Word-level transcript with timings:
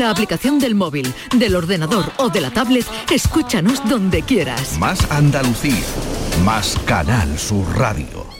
La 0.00 0.08
aplicación 0.08 0.58
del 0.58 0.74
móvil, 0.74 1.12
del 1.36 1.54
ordenador 1.54 2.10
o 2.16 2.30
de 2.30 2.40
la 2.40 2.50
tablet, 2.50 2.86
escúchanos 3.12 3.86
donde 3.86 4.22
quieras. 4.22 4.78
Más 4.78 4.98
Andalucía, 5.10 5.84
más 6.42 6.74
Canal 6.86 7.38
Sur 7.38 7.66
Radio. 7.76 8.39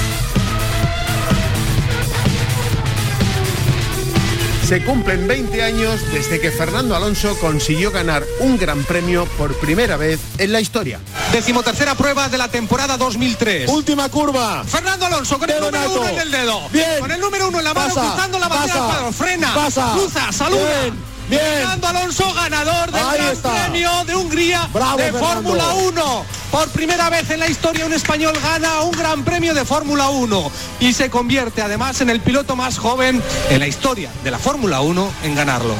Se 4.71 4.81
cumplen 4.85 5.27
20 5.27 5.63
años 5.63 5.99
desde 6.13 6.39
que 6.39 6.49
Fernando 6.49 6.95
Alonso 6.95 7.37
consiguió 7.41 7.91
ganar 7.91 8.23
un 8.39 8.57
gran 8.57 8.85
premio 8.85 9.25
por 9.37 9.53
primera 9.59 9.97
vez 9.97 10.21
en 10.37 10.53
la 10.53 10.61
historia. 10.61 11.01
Decimotercera 11.33 11.93
prueba 11.95 12.29
de 12.29 12.37
la 12.37 12.47
temporada 12.47 12.95
2003. 12.95 13.69
Última 13.69 14.07
curva. 14.07 14.63
Fernando 14.63 15.07
Alonso 15.07 15.37
con 15.37 15.49
el 15.49 15.59
número 15.59 15.91
uno 15.91 16.07
en 16.07 16.19
el 16.19 16.31
dedo. 16.31 16.69
Bien. 16.69 17.01
Con 17.01 17.11
el 17.11 17.19
número 17.19 17.49
uno 17.49 17.57
en 17.59 17.65
la 17.65 17.73
mano, 17.73 17.93
Pasa, 17.93 18.11
cruzando 18.13 18.39
la 18.39 18.47
bandera 18.47 18.73
pasa, 18.73 18.85
del 18.85 18.95
cuadro. 18.95 19.11
Frena. 19.11 19.53
pasa. 19.53 19.91
Cruza, 19.91 20.31
saluda. 20.31 20.61
Bien, 20.83 20.95
bien. 21.27 21.41
Fernando 21.41 21.87
Alonso, 21.89 22.33
ganador 22.33 22.91
del 22.91 23.03
Ahí 23.03 23.17
Gran 23.17 23.33
está. 23.33 23.51
Premio 23.51 24.05
de 24.05 24.15
Hungría 24.15 24.69
Bravo, 24.71 24.97
de. 24.99 25.11
Fórmula 25.11 25.73
1. 25.73 26.25
Por 26.51 26.67
primera 26.69 27.09
vez 27.09 27.29
en 27.31 27.39
la 27.39 27.49
historia 27.49 27.85
un 27.85 27.93
español 27.93 28.33
gana 28.43 28.81
un 28.81 28.91
Gran 28.91 29.23
Premio 29.23 29.53
de 29.53 29.63
Fórmula 29.63 30.09
1 30.09 30.51
y 30.81 30.91
se 30.91 31.09
convierte 31.09 31.61
además 31.61 32.01
en 32.01 32.09
el 32.09 32.19
piloto 32.19 32.57
más 32.57 32.77
joven 32.77 33.21
en 33.49 33.59
la 33.59 33.67
historia 33.67 34.11
de 34.25 34.31
la 34.31 34.37
Fórmula 34.37 34.81
1 34.81 35.11
en 35.23 35.35
ganarlo. 35.35 35.73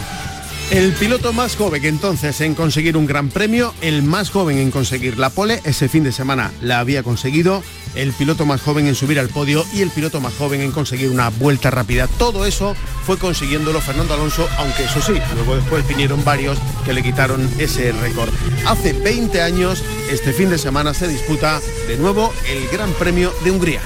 El 0.72 0.94
piloto 0.94 1.34
más 1.34 1.58
joven 1.58 1.84
entonces 1.84 2.40
en 2.40 2.56
conseguir 2.56 2.96
un 2.96 3.06
gran 3.06 3.28
premio, 3.28 3.74
el 3.82 4.04
más 4.04 4.30
joven 4.30 4.60
en 4.60 4.72
conseguir 4.72 5.18
la 5.20 5.30
pole, 5.30 5.60
ese 5.66 5.90
fin 5.90 6.06
de 6.06 6.14
semana 6.14 6.54
la 6.62 6.80
había 6.80 7.04
conseguido, 7.04 7.62
el 7.96 8.14
piloto 8.14 8.46
más 8.46 8.62
joven 8.62 8.88
en 8.88 8.96
subir 8.96 9.20
al 9.20 9.30
podio 9.30 9.66
y 9.74 9.82
el 9.82 9.90
piloto 9.90 10.22
más 10.22 10.34
joven 10.34 10.62
en 10.62 10.72
conseguir 10.72 11.10
una 11.10 11.30
vuelta 11.30 11.72
rápida. 11.72 12.08
Todo 12.08 12.46
eso 12.46 12.76
fue 13.06 13.18
consiguiéndolo 13.18 13.82
Fernando 13.82 14.14
Alonso, 14.14 14.48
aunque 14.58 14.84
eso 14.84 15.02
sí, 15.02 15.14
luego 15.36 15.56
después 15.56 15.88
vinieron 15.88 16.24
varios 16.24 16.58
que 16.86 16.94
le 16.94 17.04
quitaron 17.04 17.50
ese 17.58 17.92
récord. 17.92 18.30
Hace 18.66 18.94
20 18.94 19.42
años, 19.42 19.84
este 20.12 20.34
fin 20.34 20.50
de 20.50 20.58
semana 20.58 20.94
se 20.94 21.08
disputa 21.08 21.60
de 21.88 21.98
nuevo 21.98 22.34
el 22.48 22.68
Gran 22.70 22.92
Premio 22.94 23.34
de 23.44 23.52
Hungría. 23.52 23.82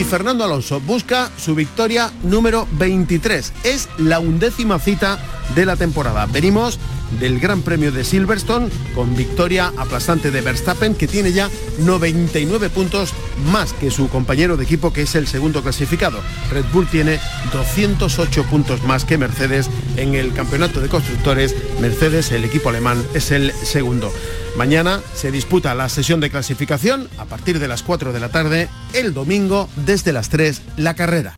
y 0.00 0.04
Fernando 0.04 0.44
Alonso 0.44 0.80
busca 0.80 1.30
su 1.36 1.54
victoria 1.54 2.10
número 2.22 2.66
23. 2.72 3.52
Es 3.64 3.86
la 3.98 4.18
undécima 4.18 4.78
cita 4.78 5.18
de 5.54 5.66
la 5.66 5.76
temporada. 5.76 6.24
Venimos 6.24 6.78
del 7.18 7.40
Gran 7.40 7.62
Premio 7.62 7.92
de 7.92 8.04
Silverstone 8.04 8.68
con 8.94 9.16
victoria 9.16 9.72
aplastante 9.76 10.30
de 10.30 10.40
Verstappen 10.40 10.94
que 10.94 11.08
tiene 11.08 11.32
ya 11.32 11.50
99 11.80 12.70
puntos 12.70 13.12
más 13.50 13.72
que 13.72 13.90
su 13.90 14.08
compañero 14.08 14.56
de 14.56 14.64
equipo 14.64 14.92
que 14.92 15.02
es 15.02 15.14
el 15.14 15.26
segundo 15.26 15.62
clasificado. 15.62 16.20
Red 16.50 16.66
Bull 16.72 16.86
tiene 16.86 17.18
208 17.52 18.44
puntos 18.44 18.82
más 18.84 19.04
que 19.04 19.18
Mercedes 19.18 19.70
en 19.96 20.14
el 20.14 20.32
campeonato 20.32 20.80
de 20.80 20.88
constructores. 20.88 21.54
Mercedes, 21.80 22.32
el 22.32 22.44
equipo 22.44 22.68
alemán, 22.68 23.02
es 23.14 23.30
el 23.30 23.52
segundo. 23.52 24.12
Mañana 24.56 25.00
se 25.14 25.30
disputa 25.30 25.74
la 25.74 25.88
sesión 25.88 26.20
de 26.20 26.30
clasificación 26.30 27.08
a 27.18 27.24
partir 27.24 27.58
de 27.58 27.68
las 27.68 27.82
4 27.82 28.12
de 28.12 28.20
la 28.20 28.30
tarde, 28.30 28.68
el 28.92 29.14
domingo 29.14 29.68
desde 29.76 30.12
las 30.12 30.28
3 30.28 30.62
la 30.76 30.94
carrera. 30.94 31.34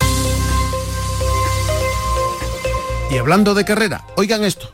Y 3.10 3.19
hablando 3.19 3.54
de 3.54 3.64
carrera, 3.64 4.06
oigan 4.16 4.42
esto. 4.42 4.72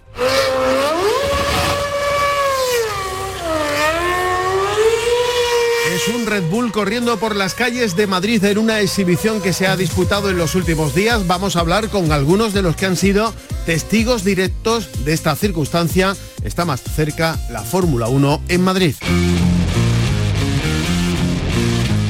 Un 6.14 6.26
Red 6.26 6.44
Bull 6.50 6.72
corriendo 6.72 7.18
por 7.18 7.34
las 7.34 7.54
calles 7.54 7.96
de 7.96 8.06
Madrid 8.06 8.42
en 8.44 8.58
una 8.58 8.80
exhibición 8.80 9.40
que 9.40 9.52
se 9.52 9.66
ha 9.66 9.76
disputado 9.76 10.30
en 10.30 10.38
los 10.38 10.54
últimos 10.54 10.94
días. 10.94 11.26
Vamos 11.26 11.56
a 11.56 11.60
hablar 11.60 11.88
con 11.88 12.12
algunos 12.12 12.52
de 12.52 12.62
los 12.62 12.76
que 12.76 12.86
han 12.86 12.96
sido 12.96 13.34
testigos 13.66 14.24
directos 14.24 15.04
de 15.04 15.12
esta 15.12 15.34
circunstancia. 15.34 16.16
Está 16.42 16.64
más 16.64 16.82
cerca 16.82 17.38
la 17.50 17.62
Fórmula 17.62 18.08
1 18.08 18.42
en 18.48 18.62
Madrid. 18.62 18.94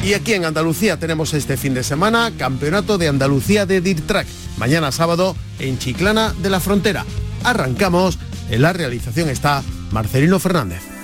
Y 0.03 0.13
aquí 0.13 0.33
en 0.33 0.45
Andalucía 0.45 0.97
tenemos 0.97 1.33
este 1.33 1.57
fin 1.57 1.73
de 1.73 1.83
semana 1.83 2.31
Campeonato 2.37 2.97
de 2.97 3.07
Andalucía 3.07 3.65
de 3.65 3.81
Dirt 3.81 4.05
Track. 4.07 4.27
Mañana 4.57 4.91
sábado 4.91 5.35
en 5.59 5.77
Chiclana 5.77 6.33
de 6.41 6.49
la 6.49 6.59
Frontera. 6.59 7.05
Arrancamos. 7.43 8.17
En 8.49 8.61
la 8.61 8.73
realización 8.73 9.29
está 9.29 9.63
Marcelino 9.91 10.39
Fernández. 10.39 10.98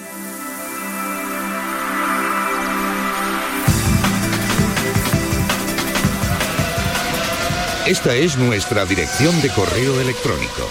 Esta 7.85 8.15
es 8.15 8.35
nuestra 8.35 8.83
dirección 8.83 9.39
de 9.43 9.49
correo 9.49 10.01
electrónico. 10.01 10.67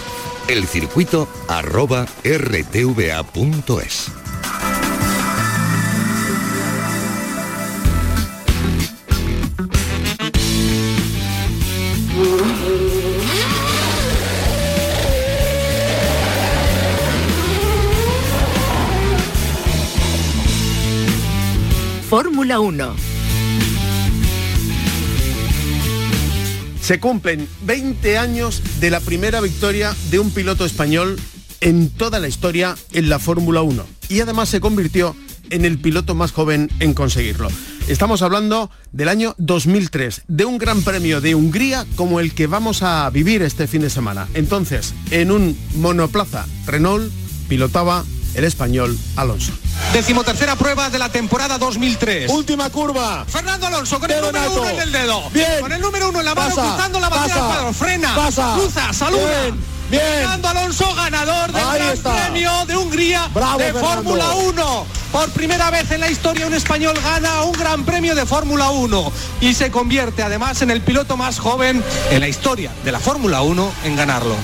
elcircuito 0.49 1.29
arroba 1.47 2.05
rtva.es. 2.25 4.11
Fórmula 22.09 22.59
1. 22.59 23.14
Se 26.85 26.99
cumplen 26.99 27.47
20 27.63 28.19
años 28.19 28.61
de 28.79 28.91
la 28.91 28.99
primera 28.99 29.41
victoria 29.41 29.95
de 30.11 30.19
un 30.19 30.29
piloto 30.29 30.65
español 30.65 31.19
en 31.59 31.89
toda 31.89 32.19
la 32.19 32.27
historia 32.27 32.75
en 32.93 33.09
la 33.09 33.17
Fórmula 33.17 33.63
1 33.63 33.83
y 34.07 34.19
además 34.19 34.49
se 34.49 34.59
convirtió 34.59 35.15
en 35.49 35.65
el 35.65 35.79
piloto 35.79 36.13
más 36.13 36.31
joven 36.31 36.69
en 36.79 36.93
conseguirlo. 36.93 37.47
Estamos 37.87 38.21
hablando 38.21 38.69
del 38.91 39.09
año 39.09 39.33
2003, 39.39 40.25
de 40.27 40.45
un 40.45 40.59
gran 40.59 40.83
premio 40.83 41.21
de 41.21 41.33
Hungría 41.33 41.87
como 41.95 42.19
el 42.19 42.35
que 42.35 42.45
vamos 42.45 42.83
a 42.83 43.09
vivir 43.09 43.41
este 43.41 43.65
fin 43.65 43.81
de 43.81 43.89
semana. 43.89 44.27
Entonces, 44.35 44.93
en 45.09 45.31
un 45.31 45.57
monoplaza 45.77 46.45
Renault 46.67 47.11
pilotaba 47.49 48.05
el 48.35 48.43
español 48.43 48.95
Alonso. 49.15 49.53
Decimotercera 49.95 50.57
prueba 50.57 50.89
de 50.89 50.99
la 50.99 51.07
temporada 51.07 51.57
2003. 51.57 52.29
Última 52.29 52.69
curva. 52.69 53.23
Fernando 53.29 53.67
Alonso 53.67 53.97
con 53.97 54.11
el 54.11 54.17
Dedo 54.17 54.29
número 54.33 54.51
uno 54.51 54.69
en 54.69 54.79
el 54.81 54.91
dedo. 54.91 55.29
Bien. 55.29 55.61
Con 55.61 55.71
el 55.71 55.79
número 55.79 56.09
uno 56.09 56.19
en 56.19 56.25
la 56.25 56.35
mano, 56.35 56.53
Pasa, 56.53 56.67
cruzando 56.73 56.99
la 56.99 57.07
bandera 57.07 57.35
pasa, 57.35 57.47
cuadro. 57.47 57.73
Frena. 57.73 58.13
pasa. 58.13 58.53
Cruza, 58.57 58.91
saluda. 58.91 59.41
Bien, 59.43 59.63
bien. 59.89 60.03
Fernando 60.03 60.49
Alonso, 60.49 60.95
ganador 60.95 61.49
del 61.53 61.65
Ahí 61.65 61.79
Gran 61.79 61.93
está. 61.93 62.13
Premio 62.13 62.65
de 62.65 62.75
Hungría 62.75 63.29
Bravo, 63.33 63.57
de. 63.57 63.71
Fórmula 63.73 64.31
1. 64.33 64.85
Por 65.13 65.29
primera 65.29 65.69
vez 65.71 65.89
en 65.89 66.01
la 66.01 66.11
historia 66.11 66.45
un 66.45 66.53
español 66.53 66.99
gana 67.01 67.43
un 67.43 67.53
Gran 67.53 67.85
Premio 67.85 68.15
de 68.15 68.25
Fórmula 68.25 68.71
1 68.71 69.11
y 69.39 69.53
se 69.53 69.71
convierte 69.71 70.23
además 70.23 70.61
en 70.61 70.71
el 70.71 70.81
piloto 70.81 71.15
más 71.15 71.39
joven 71.39 71.81
en 72.11 72.19
la 72.19 72.27
historia 72.27 72.69
de 72.83 72.91
la 72.91 72.99
Fórmula 72.99 73.43
1 73.43 73.71
en 73.85 73.95
ganarlo. 73.95 74.35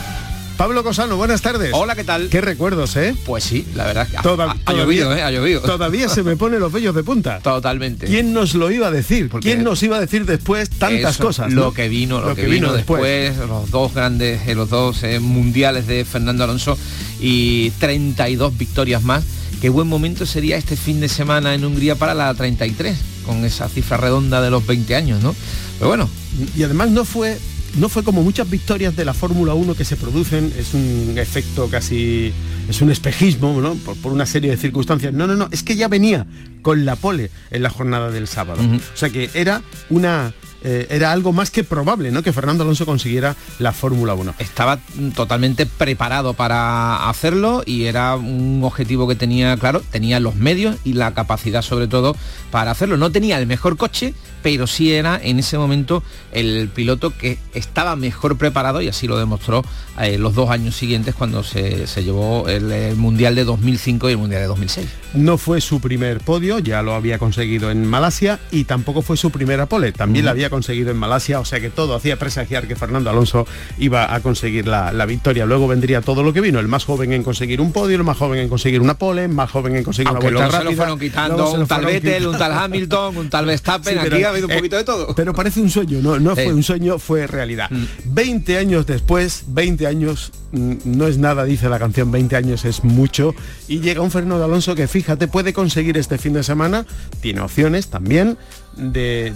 Pablo 0.58 0.84
Cosano, 0.84 1.18
buenas 1.18 1.42
tardes. 1.42 1.72
Hola, 1.74 1.96
¿qué 1.96 2.04
tal? 2.04 2.30
Qué 2.30 2.40
recuerdos, 2.40 2.96
¿eh? 2.96 3.16
Pues 3.26 3.44
sí, 3.44 3.66
la 3.74 3.86
verdad. 3.86 4.08
que 4.08 4.18
ha- 4.18 4.22
Toda- 4.22 4.56
ha, 4.64 4.74
llovido, 4.74 5.16
¿eh? 5.16 5.24
Ha 5.24 5.32
llovido. 5.32 5.62
Todavía 5.62 6.08
se 6.08 6.22
me 6.22 6.36
ponen 6.36 6.60
los 6.60 6.72
vellos 6.72 6.94
de 6.94 7.04
punta. 7.04 7.40
Totalmente. 7.40 8.06
¿Quién 8.06 8.32
nos 8.32 8.54
lo 8.54 8.70
iba 8.70 8.88
a 8.88 8.92
decir? 8.92 9.30
Porque- 9.30 9.48
¿Quién 9.50 9.64
nos 9.64 9.82
iba 9.82 9.98
a 9.98 10.00
decir 10.00 10.26
después 10.26 10.70
tantas 10.70 11.16
Eso, 11.16 11.24
cosas? 11.24 11.52
Lo 11.52 11.62
no? 11.66 11.74
que 11.74 11.90
vino, 11.90 12.22
lo, 12.22 12.36
que, 12.36 12.46
vino, 12.46 12.74
después. 12.74 13.36
los 13.38 13.72
dos 13.72 13.94
grandes, 13.96 14.48
eh, 14.48 14.54
los 14.54 14.70
dos 14.70 15.02
eh, 15.04 15.20
mundiales 15.20 15.88
de 15.88 16.06
Fernando 16.06 16.44
Alonso 16.44 16.78
y 17.20 17.72
32 17.80 18.56
victorias 18.56 19.02
más. 19.02 19.24
Qué 19.62 19.70
buen 19.70 19.88
momento 19.88 20.28
sería 20.28 20.58
este 20.58 20.76
fin 20.76 21.00
de 21.00 21.10
semana 21.10 21.56
en 21.56 21.66
Hungría 21.66 21.96
para 21.96 22.14
la 22.14 22.32
33, 22.36 22.98
con 23.26 23.44
esa 23.46 23.68
cifra 23.68 23.98
redonda 23.98 24.42
de 24.42 24.52
los 24.52 24.66
20 24.66 24.96
años, 24.96 25.24
¿no? 25.24 25.36
Pero 25.80 25.88
bueno, 25.90 26.08
Y 26.56 26.64
además 26.64 26.90
no 26.92 27.04
fue 27.04 27.38
no 27.76 27.90
fue 27.90 28.04
como 28.04 28.24
muchas 28.24 28.50
victorias 28.50 28.96
de 28.96 29.06
la 29.06 29.14
Fórmula 29.14 29.54
1 29.54 29.76
que 29.76 29.86
se 29.86 29.96
producen, 29.96 30.54
es 30.58 30.74
un 30.74 31.14
efecto 31.18 31.70
casi, 31.70 32.34
es 32.70 32.82
un 32.82 32.92
espejismo, 32.92 33.60
¿no? 33.62 33.76
Por, 33.76 33.96
por 33.98 34.12
una 34.12 34.26
serie 34.26 34.52
de 34.52 34.58
circunstancias. 34.58 35.14
No, 35.14 35.28
no, 35.28 35.36
no, 35.36 35.48
es 35.52 35.64
que 35.64 35.76
ya 35.76 35.88
venía 35.88 36.26
con 36.62 36.86
la 36.86 36.96
pole 36.96 37.32
en 37.50 37.64
la 37.64 37.70
jornada 37.70 38.12
del 38.12 38.28
sábado. 38.28 38.62
O 38.62 38.98
sea 38.98 39.10
que 39.10 39.30
era 39.34 39.62
una 39.90 40.34
eh, 40.64 40.88
era 40.92 41.12
algo 41.12 41.34
más 41.34 41.50
que 41.50 41.64
probable, 41.64 42.12
¿no? 42.12 42.22
Que 42.22 42.34
Fernando 42.34 42.64
Alonso 42.64 42.86
consiguiera 42.86 43.36
la 43.58 43.72
Fórmula 43.72 44.14
1. 44.14 44.36
Estaba 44.38 44.80
totalmente 45.16 45.66
preparado 45.66 46.34
para 46.34 47.10
hacerlo 47.10 47.64
y 47.66 47.86
era 47.86 48.16
un 48.16 48.62
objetivo 48.64 49.08
que 49.08 49.16
tenía, 49.16 49.58
claro, 49.58 49.82
tenía 49.92 50.20
los 50.20 50.36
medios 50.36 50.78
y 50.84 50.94
la 50.94 51.14
capacidad 51.14 51.64
sobre 51.64 51.88
todo 51.88 52.16
para 52.52 52.72
hacerlo. 52.72 52.98
No 52.98 53.12
tenía 53.12 53.40
el 53.40 53.48
mejor 53.48 53.76
coche, 53.76 54.14
pero 54.42 54.68
sí 54.68 54.94
era 54.94 55.20
en 55.22 55.40
ese 55.40 55.58
momento 55.58 56.04
el 56.32 56.70
piloto 56.74 57.16
que 57.16 57.38
estaba 57.54 57.96
mejor 57.96 58.38
preparado 58.38 58.82
y 58.82 58.88
así 58.88 59.08
lo 59.08 59.18
demostró 59.18 59.64
eh, 60.00 60.18
los 60.18 60.34
dos 60.36 60.50
años 60.50 60.76
siguientes 60.76 61.14
cuando 61.16 61.44
se, 61.44 61.86
llevó 62.02 62.48
el, 62.48 62.96
Mundial 62.96 63.36
de 63.36 63.44
2005 63.44 64.10
y 64.10 64.12
el 64.14 64.18
Mundial 64.18 64.42
de 64.42 64.48
2006. 64.48 64.88
No 65.14 65.38
fue 65.38 65.60
su 65.62 65.82
primer 65.82 66.20
podio, 66.20 66.60
ya 66.60 66.82
lo 66.82 66.94
había 66.94 67.18
conseguido 67.18 67.72
en 67.72 67.86
Malasia 67.86 68.40
y 68.52 68.64
tampoco 68.64 69.02
fue 69.02 69.18
su 69.18 69.30
primera 69.32 69.66
pole, 69.66 69.92
también 69.92 70.26
la 70.26 70.32
había 70.32 70.50
conseguido 70.50 70.92
en 70.92 70.98
Malasia, 70.98 71.40
o 71.40 71.46
sea 71.46 71.60
que 71.60 71.70
todo 71.70 71.96
hacía 71.96 72.18
presagiar 72.18 72.68
que 72.68 72.76
Fernando 72.76 73.10
Alonso 73.10 73.46
iba 73.78 74.14
a 74.14 74.20
conseguir 74.22 74.68
la, 74.68 75.06
victoria. 75.06 75.46
Luego 75.46 75.68
vendría 75.68 76.02
todo 76.02 76.24
lo 76.24 76.32
que 76.32 76.42
vino, 76.42 76.60
el 76.60 76.68
más 76.68 76.86
joven 76.86 77.12
en 77.12 77.24
conseguir 77.24 77.60
un 77.60 77.72
podio, 77.74 77.98
el 77.98 78.04
más 78.04 78.18
joven 78.18 78.40
en 78.40 78.50
conseguir 78.50 78.82
una 78.82 78.94
pole, 78.94 79.26
el 79.26 79.30
más 79.30 79.52
joven 79.52 79.76
en 79.76 79.84
conseguir 79.84 80.12
una 80.12 80.20
vuelta 80.20 80.46
rápida. 80.46 80.60
Se 80.60 80.64
lo 80.64 80.72
fueron 80.74 81.00
quitando 81.00 81.52
un 81.52 81.68
tal 81.68 81.86
Vettel, 81.86 82.28
un 82.28 82.38
tal 82.38 82.54
Hamilton, 82.54 83.18
un 83.18 83.30
tal 83.30 83.46
Verstappen, 83.52 84.00
aquí 84.00 84.24
habido 84.32 84.48
un 84.48 84.56
poquito 84.56 84.78
de 84.78 84.84
todo. 84.84 85.14
Pero 85.16 85.34
parece 85.34 85.62
un 85.62 85.70
sueño, 85.70 86.00
no, 86.02 86.20
no 86.20 86.36
fue 86.36 86.54
un 86.54 86.64
sueño, 86.64 87.00
fue 87.00 87.28
realidad. 87.28 87.70
20 88.06 88.54
mm. 88.54 88.58
años 88.58 88.86
después, 88.86 89.44
20 89.48 89.88
años 89.88 90.32
mm, 90.52 90.76
no 90.86 91.08
es 91.08 91.18
nada, 91.18 91.44
dice 91.44 91.70
la 91.70 91.80
canción, 91.80 92.12
20 92.12 92.36
años 92.36 92.66
es 92.66 92.84
mucho, 92.84 93.36
y 93.68 93.80
llega 93.80 94.02
un 94.02 94.12
Fernando 94.12 94.44
Alonso 94.44 94.76
que 94.76 94.88
fíjate, 94.88 95.28
puede 95.28 95.54
conseguir 95.54 95.98
este 95.98 96.18
fin 96.18 96.34
de 96.34 96.44
semana, 96.44 96.86
tiene 97.22 97.42
opciones 97.42 97.88
también 97.88 98.38
de, 98.76 99.34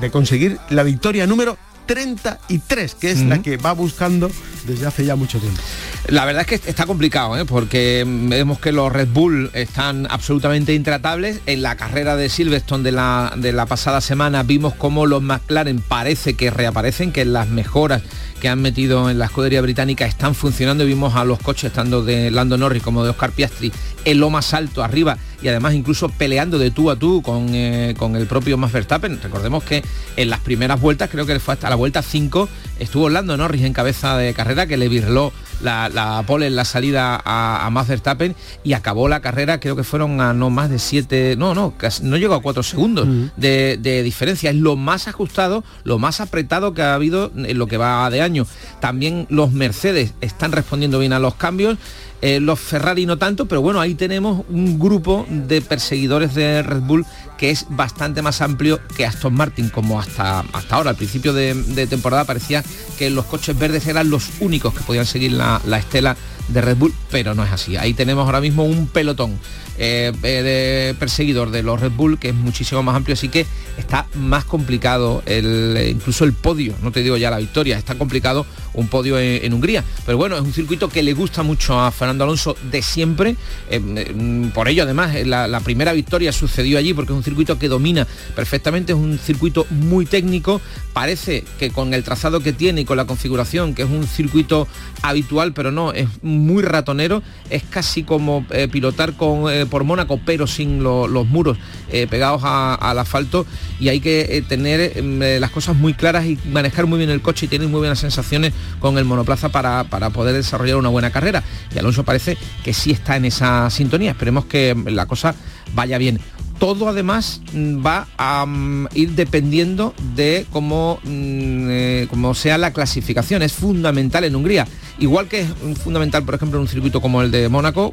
de 0.00 0.10
conseguir 0.10 0.58
la 0.70 0.82
victoria 0.82 1.26
número 1.26 1.58
33, 1.92 2.94
que 2.94 3.10
es 3.10 3.20
la 3.20 3.42
que 3.42 3.58
va 3.58 3.72
buscando 3.72 4.30
desde 4.66 4.86
hace 4.86 5.04
ya 5.04 5.14
mucho 5.14 5.38
tiempo. 5.38 5.60
La 6.08 6.24
verdad 6.24 6.46
es 6.48 6.60
que 6.60 6.70
está 6.70 6.86
complicado, 6.86 7.36
¿eh? 7.36 7.44
porque 7.44 8.02
vemos 8.06 8.58
que 8.58 8.72
los 8.72 8.90
Red 8.90 9.08
Bull 9.08 9.50
están 9.52 10.06
absolutamente 10.08 10.72
intratables. 10.72 11.40
En 11.44 11.60
la 11.60 11.76
carrera 11.76 12.16
de 12.16 12.30
Silverstone 12.30 12.82
de 12.82 12.92
la, 12.92 13.34
de 13.36 13.52
la 13.52 13.66
pasada 13.66 14.00
semana 14.00 14.42
vimos 14.42 14.74
cómo 14.74 15.04
los 15.04 15.20
McLaren 15.20 15.82
parece 15.82 16.32
que 16.32 16.50
reaparecen, 16.50 17.12
que 17.12 17.26
las 17.26 17.48
mejoras 17.48 18.00
que 18.40 18.48
han 18.48 18.62
metido 18.62 19.10
en 19.10 19.18
la 19.18 19.26
escudería 19.26 19.60
británica 19.60 20.06
están 20.06 20.34
funcionando. 20.34 20.86
Vimos 20.86 21.14
a 21.14 21.24
los 21.24 21.40
coches 21.40 21.74
tanto 21.74 22.02
de 22.02 22.30
Lando 22.30 22.56
Norris 22.56 22.82
como 22.82 23.04
de 23.04 23.10
Oscar 23.10 23.32
Piastri 23.32 23.70
en 24.06 24.18
lo 24.18 24.30
más 24.30 24.54
alto 24.54 24.82
arriba 24.82 25.18
y 25.42 25.48
además 25.48 25.74
incluso 25.74 26.08
peleando 26.08 26.58
de 26.58 26.70
tú 26.70 26.90
a 26.90 26.96
tú 26.96 27.22
con, 27.22 27.54
eh, 27.54 27.94
con 27.98 28.16
el 28.16 28.26
propio 28.26 28.56
Max 28.56 28.72
Verstappen. 28.72 29.20
Recordemos 29.22 29.64
que 29.64 29.82
en 30.16 30.30
las 30.30 30.40
primeras 30.40 30.80
vueltas, 30.80 31.10
creo 31.10 31.26
que 31.26 31.38
fue 31.40 31.54
hasta 31.54 31.68
la 31.68 31.76
vuelta 31.76 32.02
5, 32.02 32.48
estuvo 32.78 33.08
Lando 33.08 33.36
Norris 33.36 33.62
en 33.62 33.72
cabeza 33.72 34.16
de 34.16 34.32
carrera 34.34 34.66
que 34.66 34.76
le 34.76 34.88
virló 34.88 35.32
la, 35.62 35.88
la 35.88 36.22
pole 36.26 36.46
en 36.46 36.56
la 36.56 36.64
salida 36.64 37.20
a, 37.24 37.66
a 37.66 37.70
Max 37.70 37.88
Verstappen 37.88 38.34
y 38.64 38.72
acabó 38.72 39.08
la 39.08 39.20
carrera, 39.20 39.60
creo 39.60 39.76
que 39.76 39.84
fueron 39.84 40.20
a 40.20 40.32
no 40.32 40.50
más 40.50 40.70
de 40.70 40.78
7, 40.78 41.36
no, 41.36 41.54
no, 41.54 41.74
no 42.02 42.16
llegó 42.16 42.34
a 42.34 42.42
4 42.42 42.62
segundos 42.62 43.08
de, 43.36 43.78
de 43.80 44.02
diferencia. 44.02 44.50
Es 44.50 44.56
lo 44.56 44.76
más 44.76 45.08
ajustado, 45.08 45.64
lo 45.84 45.98
más 45.98 46.20
apretado 46.20 46.74
que 46.74 46.82
ha 46.82 46.94
habido 46.94 47.32
en 47.36 47.58
lo 47.58 47.66
que 47.66 47.76
va 47.76 48.08
de 48.10 48.22
año. 48.22 48.46
También 48.80 49.26
los 49.30 49.52
Mercedes 49.52 50.14
están 50.20 50.52
respondiendo 50.52 50.98
bien 50.98 51.12
a 51.12 51.18
los 51.18 51.34
cambios. 51.34 51.78
Eh, 52.22 52.38
los 52.38 52.60
Ferrari 52.60 53.04
no 53.04 53.18
tanto, 53.18 53.46
pero 53.46 53.62
bueno, 53.62 53.80
ahí 53.80 53.96
tenemos 53.96 54.44
un 54.48 54.78
grupo 54.78 55.26
de 55.28 55.60
perseguidores 55.60 56.34
de 56.34 56.62
Red 56.62 56.82
Bull 56.82 57.04
que 57.36 57.50
es 57.50 57.66
bastante 57.68 58.22
más 58.22 58.40
amplio 58.40 58.78
que 58.96 59.04
Aston 59.04 59.34
Martin, 59.34 59.70
como 59.70 59.98
hasta, 59.98 60.44
hasta 60.52 60.76
ahora, 60.76 60.90
al 60.90 60.96
principio 60.96 61.32
de, 61.32 61.54
temporada 61.88 62.24
parecía 62.24 62.62
que 62.96 63.10
los 63.10 63.24
coches 63.24 63.58
verdes 63.58 63.88
eran 63.88 64.08
los 64.08 64.30
únicos 64.38 64.72
que 64.72 64.84
podían 64.84 65.04
seguir 65.04 65.32
la, 65.32 65.60
la 65.66 65.78
estela 65.78 66.16
de 66.46 66.60
Red 66.60 66.76
Bull, 66.76 66.94
pero 67.10 67.34
no 67.34 67.44
es 67.44 67.50
así. 67.50 67.76
Ahí 67.76 67.92
tenemos 67.92 68.24
ahora 68.26 68.40
mismo 68.40 68.64
un 68.64 68.86
pelotón 68.86 69.36
eh, 69.84 70.12
eh, 70.22 70.42
de 70.44 70.94
perseguidor 70.94 71.50
de 71.50 71.64
los 71.64 71.80
Red 71.80 71.90
Bull, 71.90 72.16
que 72.16 72.28
es 72.28 72.34
muchísimo 72.36 72.84
más 72.84 72.94
amplio, 72.94 73.14
así 73.14 73.28
que 73.28 73.44
está 73.76 74.06
más 74.14 74.44
complicado 74.44 75.24
el, 75.26 75.76
incluso 75.90 76.24
el 76.24 76.34
podio, 76.34 76.72
no 76.84 76.92
te 76.92 77.02
digo 77.02 77.16
ya 77.16 77.32
la 77.32 77.38
victoria, 77.38 77.78
está 77.78 77.96
complicado 77.96 78.46
un 78.74 78.86
podio 78.86 79.18
en, 79.18 79.52
Hungría. 79.52 79.82
Pero 80.06 80.16
bueno, 80.16 80.36
es 80.36 80.42
un 80.42 80.52
circuito 80.52 80.88
que 80.88 81.02
le 81.02 81.14
gusta 81.14 81.42
mucho 81.42 81.80
a 81.80 81.90
Fernando 81.90 82.22
Alonso 82.22 82.56
de 82.70 82.80
siempre, 82.80 83.34
eh, 83.70 84.50
por 84.54 84.68
ello 84.68 84.84
además 84.84 85.16
la, 85.26 85.60
primera 85.64 85.92
victoria 85.92 86.30
sucedió 86.30 86.78
allí 86.78 86.94
porque 86.94 87.12
es 87.12 87.16
un 87.16 87.24
circuito 87.24 87.58
que 87.58 87.66
domina 87.66 88.06
perfectamente, 88.36 88.92
es 88.92 88.98
un 88.98 89.18
circuito 89.18 89.66
muy 89.70 90.06
técnico, 90.06 90.60
parece 90.92 91.42
que 91.58 91.70
con 91.70 91.92
el 91.92 92.04
trazado 92.04 92.38
que 92.38 92.52
tiene 92.52 92.82
y 92.82 92.84
con 92.84 92.96
la 92.96 93.06
configuración, 93.06 93.74
que 93.74 93.82
es 93.82 93.90
un 93.90 94.06
circuito 94.06 94.68
habitual, 95.02 95.52
pero 95.54 95.72
no, 95.72 95.92
es 95.92 96.06
muy 96.22 96.62
ratonero, 96.62 97.20
es 97.50 97.64
casi 97.64 98.04
como 98.04 98.46
pilotar 98.70 99.14
con 99.14 99.50
por 99.72 99.84
Mónaco, 99.84 100.20
pero 100.22 100.46
sin 100.46 100.82
los 100.82 101.26
muros 101.28 101.56
eh, 101.90 102.06
pegados 102.06 102.42
al 102.44 102.98
asfalto 102.98 103.46
y 103.80 103.88
hay 103.88 104.00
que 104.00 104.36
eh, 104.36 104.42
tener 104.42 104.98
em, 104.98 105.22
eh, 105.22 105.40
las 105.40 105.50
cosas 105.50 105.74
muy 105.74 105.94
claras 105.94 106.26
y 106.26 106.38
manejar 106.52 106.84
muy 106.84 106.98
bien 106.98 107.08
el 107.08 107.22
coche 107.22 107.46
y 107.46 107.48
tener 107.48 107.68
muy 107.68 107.78
buenas 107.78 107.98
sensaciones 107.98 108.52
con 108.80 108.98
el 108.98 109.06
monoplaza 109.06 109.48
para, 109.48 109.84
para 109.84 110.10
poder 110.10 110.34
desarrollar 110.34 110.76
una 110.76 110.90
buena 110.90 111.10
carrera. 111.10 111.42
Y 111.74 111.78
Alonso 111.78 112.04
parece 112.04 112.36
que 112.62 112.74
sí 112.74 112.90
está 112.90 113.16
en 113.16 113.24
esa 113.24 113.70
sintonía. 113.70 114.10
Esperemos 114.10 114.44
que 114.44 114.76
la 114.88 115.06
cosa 115.06 115.34
vaya 115.74 115.96
bien 115.96 116.20
todo 116.62 116.88
además 116.88 117.40
mm, 117.54 117.84
va 117.84 118.06
a 118.16 118.46
mm, 118.46 118.86
ir 118.94 119.16
dependiendo 119.16 119.94
de 120.14 120.46
cómo, 120.52 121.00
mm, 121.02 122.04
cómo, 122.08 122.34
sea 122.34 122.56
la 122.56 122.72
clasificación. 122.72 123.42
Es 123.42 123.52
fundamental 123.52 124.22
en 124.22 124.36
Hungría. 124.36 124.68
Igual 125.00 125.26
que 125.26 125.40
es 125.40 125.48
fundamental, 125.82 126.22
por 126.22 126.36
ejemplo, 126.36 126.60
en 126.60 126.62
un 126.62 126.68
circuito 126.68 127.00
como 127.00 127.20
el 127.20 127.32
de 127.32 127.48
Mónaco, 127.48 127.92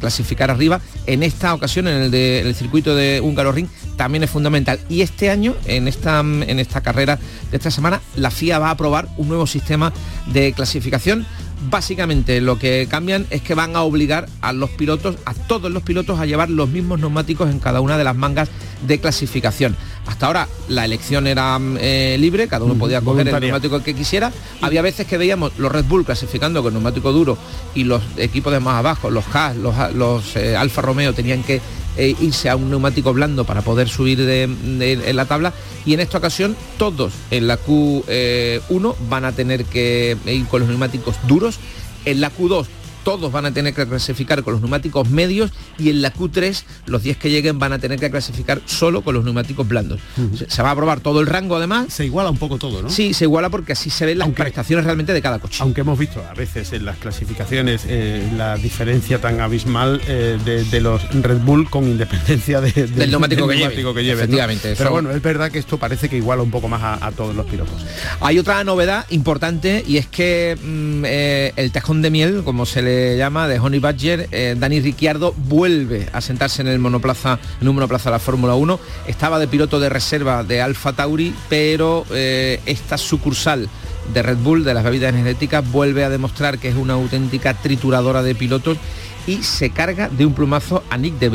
clasificar 0.00 0.50
arriba, 0.50 0.80
en 1.06 1.22
esta 1.22 1.54
ocasión, 1.54 1.86
en 1.86 2.02
el, 2.02 2.10
de, 2.10 2.52
circuito 2.58 2.96
de 2.96 3.20
Húngaro 3.20 3.52
Ring, 3.52 3.68
también 3.96 4.24
es 4.24 4.30
fundamental. 4.30 4.80
Y 4.88 5.02
este 5.02 5.30
año, 5.30 5.54
en 5.66 5.86
esta, 5.86 6.18
en 6.18 6.58
esta 6.58 6.80
carrera 6.80 7.20
de 7.52 7.56
esta 7.56 7.70
semana, 7.70 8.00
la 8.16 8.32
FIA 8.32 8.58
va 8.58 8.68
a 8.68 8.72
aprobar 8.72 9.08
un 9.18 9.28
nuevo 9.28 9.46
sistema 9.46 9.92
de 10.32 10.52
clasificación 10.54 11.24
básicamente 11.70 12.40
lo 12.40 12.58
que 12.58 12.86
cambian 12.90 13.26
es 13.30 13.42
que 13.42 13.54
van 13.54 13.76
a 13.76 13.82
obligar 13.82 14.28
a 14.40 14.52
los 14.52 14.70
pilotos, 14.70 15.16
a 15.24 15.34
todos 15.34 15.70
los 15.70 15.82
pilotos, 15.82 16.18
a 16.18 16.26
llevar 16.26 16.50
los 16.50 16.68
mismos 16.68 17.00
neumáticos 17.00 17.50
en 17.50 17.58
cada 17.58 17.80
una 17.80 17.98
de 17.98 18.04
las 18.04 18.16
mangas 18.16 18.48
de 18.86 18.98
clasificación. 19.00 19.76
Hasta 20.06 20.26
ahora 20.26 20.48
la 20.68 20.84
elección 20.84 21.26
era 21.26 21.58
eh, 21.78 22.16
libre, 22.18 22.48
cada 22.48 22.64
uno 22.64 22.74
podía 22.74 23.00
coger 23.00 23.28
el 23.28 23.40
neumático 23.40 23.82
que 23.82 23.94
quisiera. 23.94 24.32
Había 24.62 24.82
veces 24.82 25.06
que 25.06 25.18
veíamos 25.18 25.52
los 25.58 25.70
Red 25.70 25.84
Bull 25.84 26.04
clasificando 26.04 26.62
con 26.62 26.72
neumático 26.72 27.12
duro 27.12 27.36
y 27.74 27.84
los 27.84 28.02
equipos 28.16 28.52
de 28.52 28.60
más 28.60 28.76
abajo, 28.76 29.10
los 29.10 29.24
Haas, 29.34 29.56
los, 29.56 30.36
eh, 30.36 30.56
Alfa 30.56 30.82
Romeo 30.82 31.12
tenían 31.12 31.42
que 31.42 31.60
eh, 31.96 32.14
irse 32.20 32.48
a 32.48 32.56
un 32.56 32.70
neumático 32.70 33.12
blando 33.12 33.44
para 33.44 33.62
poder 33.62 33.88
subir 33.88 34.20
en 34.20 35.16
la 35.16 35.24
tabla 35.26 35.52
y 35.84 35.94
en 35.94 36.00
esta 36.00 36.18
ocasión 36.18 36.56
todos 36.78 37.12
en 37.30 37.46
la 37.48 37.58
Q1 37.58 38.94
van 39.08 39.24
a 39.24 39.32
tener 39.32 39.64
que 39.64 40.16
ir 40.26 40.46
con 40.46 40.60
los 40.60 40.68
neumáticos 40.68 41.16
duros, 41.26 41.58
en 42.04 42.20
la 42.20 42.30
Q2 42.30 42.66
todos 43.08 43.32
van 43.32 43.46
a 43.46 43.52
tener 43.52 43.72
que 43.72 43.86
clasificar 43.86 44.42
con 44.42 44.52
los 44.52 44.60
neumáticos 44.60 45.08
medios 45.08 45.50
y 45.78 45.88
en 45.88 46.02
la 46.02 46.12
Q3 46.12 46.62
los 46.84 47.02
10 47.02 47.16
que 47.16 47.30
lleguen 47.30 47.58
van 47.58 47.72
a 47.72 47.78
tener 47.78 47.98
que 47.98 48.10
clasificar 48.10 48.60
solo 48.66 49.00
con 49.00 49.14
los 49.14 49.24
neumáticos 49.24 49.66
blandos. 49.66 49.98
Se 50.46 50.60
va 50.60 50.72
a 50.72 50.76
probar 50.76 51.00
todo 51.00 51.22
el 51.22 51.26
rango 51.26 51.56
además. 51.56 51.86
Se 51.88 52.04
iguala 52.04 52.28
un 52.28 52.36
poco 52.36 52.58
todo, 52.58 52.82
¿no? 52.82 52.90
Sí, 52.90 53.14
se 53.14 53.24
iguala 53.24 53.48
porque 53.48 53.72
así 53.72 53.88
se 53.88 54.04
ven 54.04 54.18
las 54.18 54.28
prestaciones 54.28 54.84
realmente 54.84 55.14
de 55.14 55.22
cada 55.22 55.38
coche. 55.38 55.62
Aunque 55.62 55.80
hemos 55.80 55.98
visto 55.98 56.22
a 56.22 56.34
veces 56.34 56.70
en 56.74 56.84
las 56.84 56.98
clasificaciones 56.98 57.86
eh, 57.88 58.30
la 58.36 58.58
diferencia 58.58 59.22
tan 59.22 59.40
abismal 59.40 60.02
eh, 60.06 60.38
de, 60.70 60.80
los 60.82 61.02
Red 61.22 61.38
Bull 61.38 61.70
con 61.70 61.84
independencia 61.84 62.60
del 62.60 63.10
neumático, 63.10 63.48
que, 63.48 63.56
lleve, 63.56 64.12
Efectivamente. 64.12 64.74
Pero 64.76 64.90
bueno, 64.90 65.12
es 65.12 65.22
verdad 65.22 65.50
que 65.50 65.58
esto 65.58 65.78
parece 65.78 66.10
que 66.10 66.18
iguala 66.18 66.42
un 66.42 66.50
poco 66.50 66.68
más 66.68 66.82
a, 67.02 67.10
todos 67.12 67.34
los 67.34 67.46
pilotos. 67.46 67.74
Hay 68.20 68.38
otra 68.38 68.62
novedad 68.64 69.06
importante 69.08 69.82
y 69.88 69.96
es 69.96 70.06
que 70.06 70.58
mm, 70.62 71.04
eh, 71.06 71.52
el 71.56 71.72
tejón 71.72 72.02
de 72.02 72.10
miel, 72.10 72.42
como 72.44 72.66
se 72.66 72.82
le 72.82 72.97
llama, 73.18 73.48
de 73.48 73.58
Honey 73.58 73.80
Badger, 73.80 74.28
eh, 74.30 74.56
Dani 74.58 74.80
Ricciardo 74.80 75.34
vuelve 75.36 76.08
a 76.12 76.20
sentarse 76.20 76.62
en 76.62 76.68
el 76.68 76.78
monoplaza, 76.78 77.38
en 77.60 77.68
un 77.68 77.74
monoplaza 77.74 78.10
de 78.10 78.14
la 78.14 78.18
Fórmula 78.18 78.54
1. 78.54 78.80
Estaba 79.06 79.38
de 79.38 79.48
piloto 79.48 79.80
de 79.80 79.88
reserva 79.88 80.44
de 80.44 80.60
Alfa 80.60 80.92
Tauri, 80.92 81.34
pero 81.48 82.04
eh, 82.10 82.60
esta 82.66 82.98
sucursal 82.98 83.68
de 84.12 84.22
Red 84.22 84.38
Bull, 84.38 84.64
de 84.64 84.74
las 84.74 84.84
bebidas 84.84 85.12
energéticas, 85.12 85.70
vuelve 85.70 86.04
a 86.04 86.08
demostrar 86.08 86.58
que 86.58 86.68
es 86.68 86.76
una 86.76 86.94
auténtica 86.94 87.54
trituradora 87.54 88.22
de 88.22 88.34
pilotos 88.34 88.78
y 89.26 89.42
se 89.42 89.70
carga 89.70 90.08
de 90.08 90.24
un 90.24 90.32
plumazo 90.32 90.82
a 90.88 90.96
Nick 90.96 91.18
de 91.18 91.28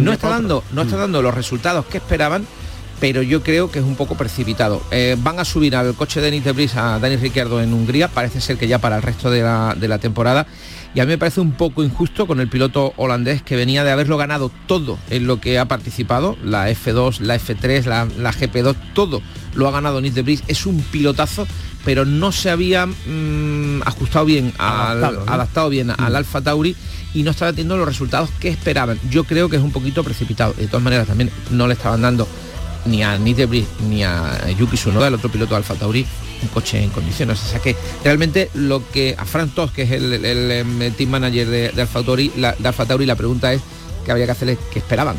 no, 0.00 0.12
está 0.12 0.30
dando, 0.30 0.64
no 0.72 0.82
está 0.82 0.96
dando 0.96 1.20
los 1.20 1.34
resultados 1.34 1.84
que 1.84 1.98
esperaban, 1.98 2.46
pero 2.98 3.20
yo 3.20 3.42
creo 3.42 3.70
que 3.70 3.78
es 3.78 3.84
un 3.84 3.94
poco 3.94 4.14
precipitado. 4.14 4.82
Eh, 4.90 5.16
van 5.18 5.38
a 5.38 5.44
subir 5.44 5.76
al 5.76 5.94
coche 5.94 6.22
de 6.22 6.30
Nick 6.30 6.44
de 6.44 6.70
a 6.76 6.98
Dani 6.98 7.16
Ricciardo 7.16 7.60
en 7.60 7.74
Hungría, 7.74 8.08
parece 8.08 8.40
ser 8.40 8.56
que 8.56 8.68
ya 8.68 8.78
para 8.78 8.96
el 8.96 9.02
resto 9.02 9.30
de 9.30 9.42
la, 9.42 9.74
de 9.78 9.88
la 9.88 9.98
temporada 9.98 10.46
Y 10.96 11.00
a 11.00 11.04
mí 11.04 11.10
me 11.10 11.18
parece 11.18 11.42
un 11.42 11.52
poco 11.52 11.84
injusto 11.84 12.26
con 12.26 12.40
el 12.40 12.48
piloto 12.48 12.94
holandés 12.96 13.42
que 13.42 13.54
venía 13.54 13.84
de 13.84 13.90
haberlo 13.90 14.16
ganado 14.16 14.50
todo 14.66 14.98
en 15.10 15.26
lo 15.26 15.42
que 15.42 15.58
ha 15.58 15.66
participado, 15.66 16.38
la 16.42 16.70
F2, 16.70 17.20
la 17.20 17.36
F3, 17.36 17.84
la, 17.84 18.32
GP2, 18.32 18.74
todo 18.94 19.20
lo 19.54 19.68
ha 19.68 19.72
ganado 19.72 20.00
Nick 20.00 20.14
de 20.14 20.22
Vries. 20.22 20.42
Es 20.48 20.64
un 20.64 20.80
pilotazo 20.80 21.46
pero 21.84 22.06
no 22.06 22.32
se 22.32 22.48
había 22.48 22.86
mm, 22.86 23.82
ajustado 23.84 24.24
bien, 24.24 24.54
adaptado, 24.58 25.68
bien 25.68 25.90
al 25.90 26.14
mm. 26.14 26.16
Alfa 26.16 26.40
Tauri 26.40 26.74
y 27.12 27.22
no 27.22 27.32
estaba 27.32 27.52
teniendo 27.52 27.76
los 27.76 27.86
resultados 27.86 28.30
que 28.40 28.48
esperaban. 28.48 28.98
Yo 29.10 29.24
creo 29.24 29.50
que 29.50 29.56
es 29.56 29.62
un 29.62 29.72
poquito 29.72 30.02
precipitado. 30.02 30.54
De 30.54 30.66
todas 30.66 30.82
maneras, 30.82 31.08
también 31.08 31.30
no 31.50 31.66
le 31.66 31.74
estaban 31.74 32.00
dando 32.00 32.26
ni 32.86 33.02
a 33.02 33.18
Nidebris 33.18 33.66
ni 33.88 34.02
a 34.02 34.48
Yuki 34.58 34.76
Tsunoda, 34.76 35.08
el 35.08 35.14
otro 35.14 35.30
piloto 35.30 35.50
de 35.50 35.58
Alfa 35.58 35.74
Tauri, 35.74 36.06
un 36.42 36.48
coche 36.48 36.82
en 36.82 36.90
condiciones. 36.90 37.42
O 37.42 37.46
sea 37.46 37.60
que 37.60 37.76
realmente 38.04 38.50
lo 38.54 38.88
que 38.90 39.14
a 39.18 39.24
Frank 39.24 39.54
Tost, 39.54 39.74
que 39.74 39.82
es 39.82 39.90
el, 39.90 40.24
em, 40.24 40.92
team 40.94 41.10
manager 41.10 41.48
de, 41.48 41.68
de 41.70 41.82
Alfa 41.82 42.02
Tauri, 42.02 42.32
la, 42.36 42.52
de 42.58 42.68
Alfa 42.68 42.86
Tauri, 42.86 43.06
la 43.06 43.16
pregunta 43.16 43.52
es 43.52 43.62
que 44.06 44.12
habría 44.12 44.26
que 44.26 44.32
hacerles 44.32 44.58
que 44.72 44.78
esperaban. 44.78 45.16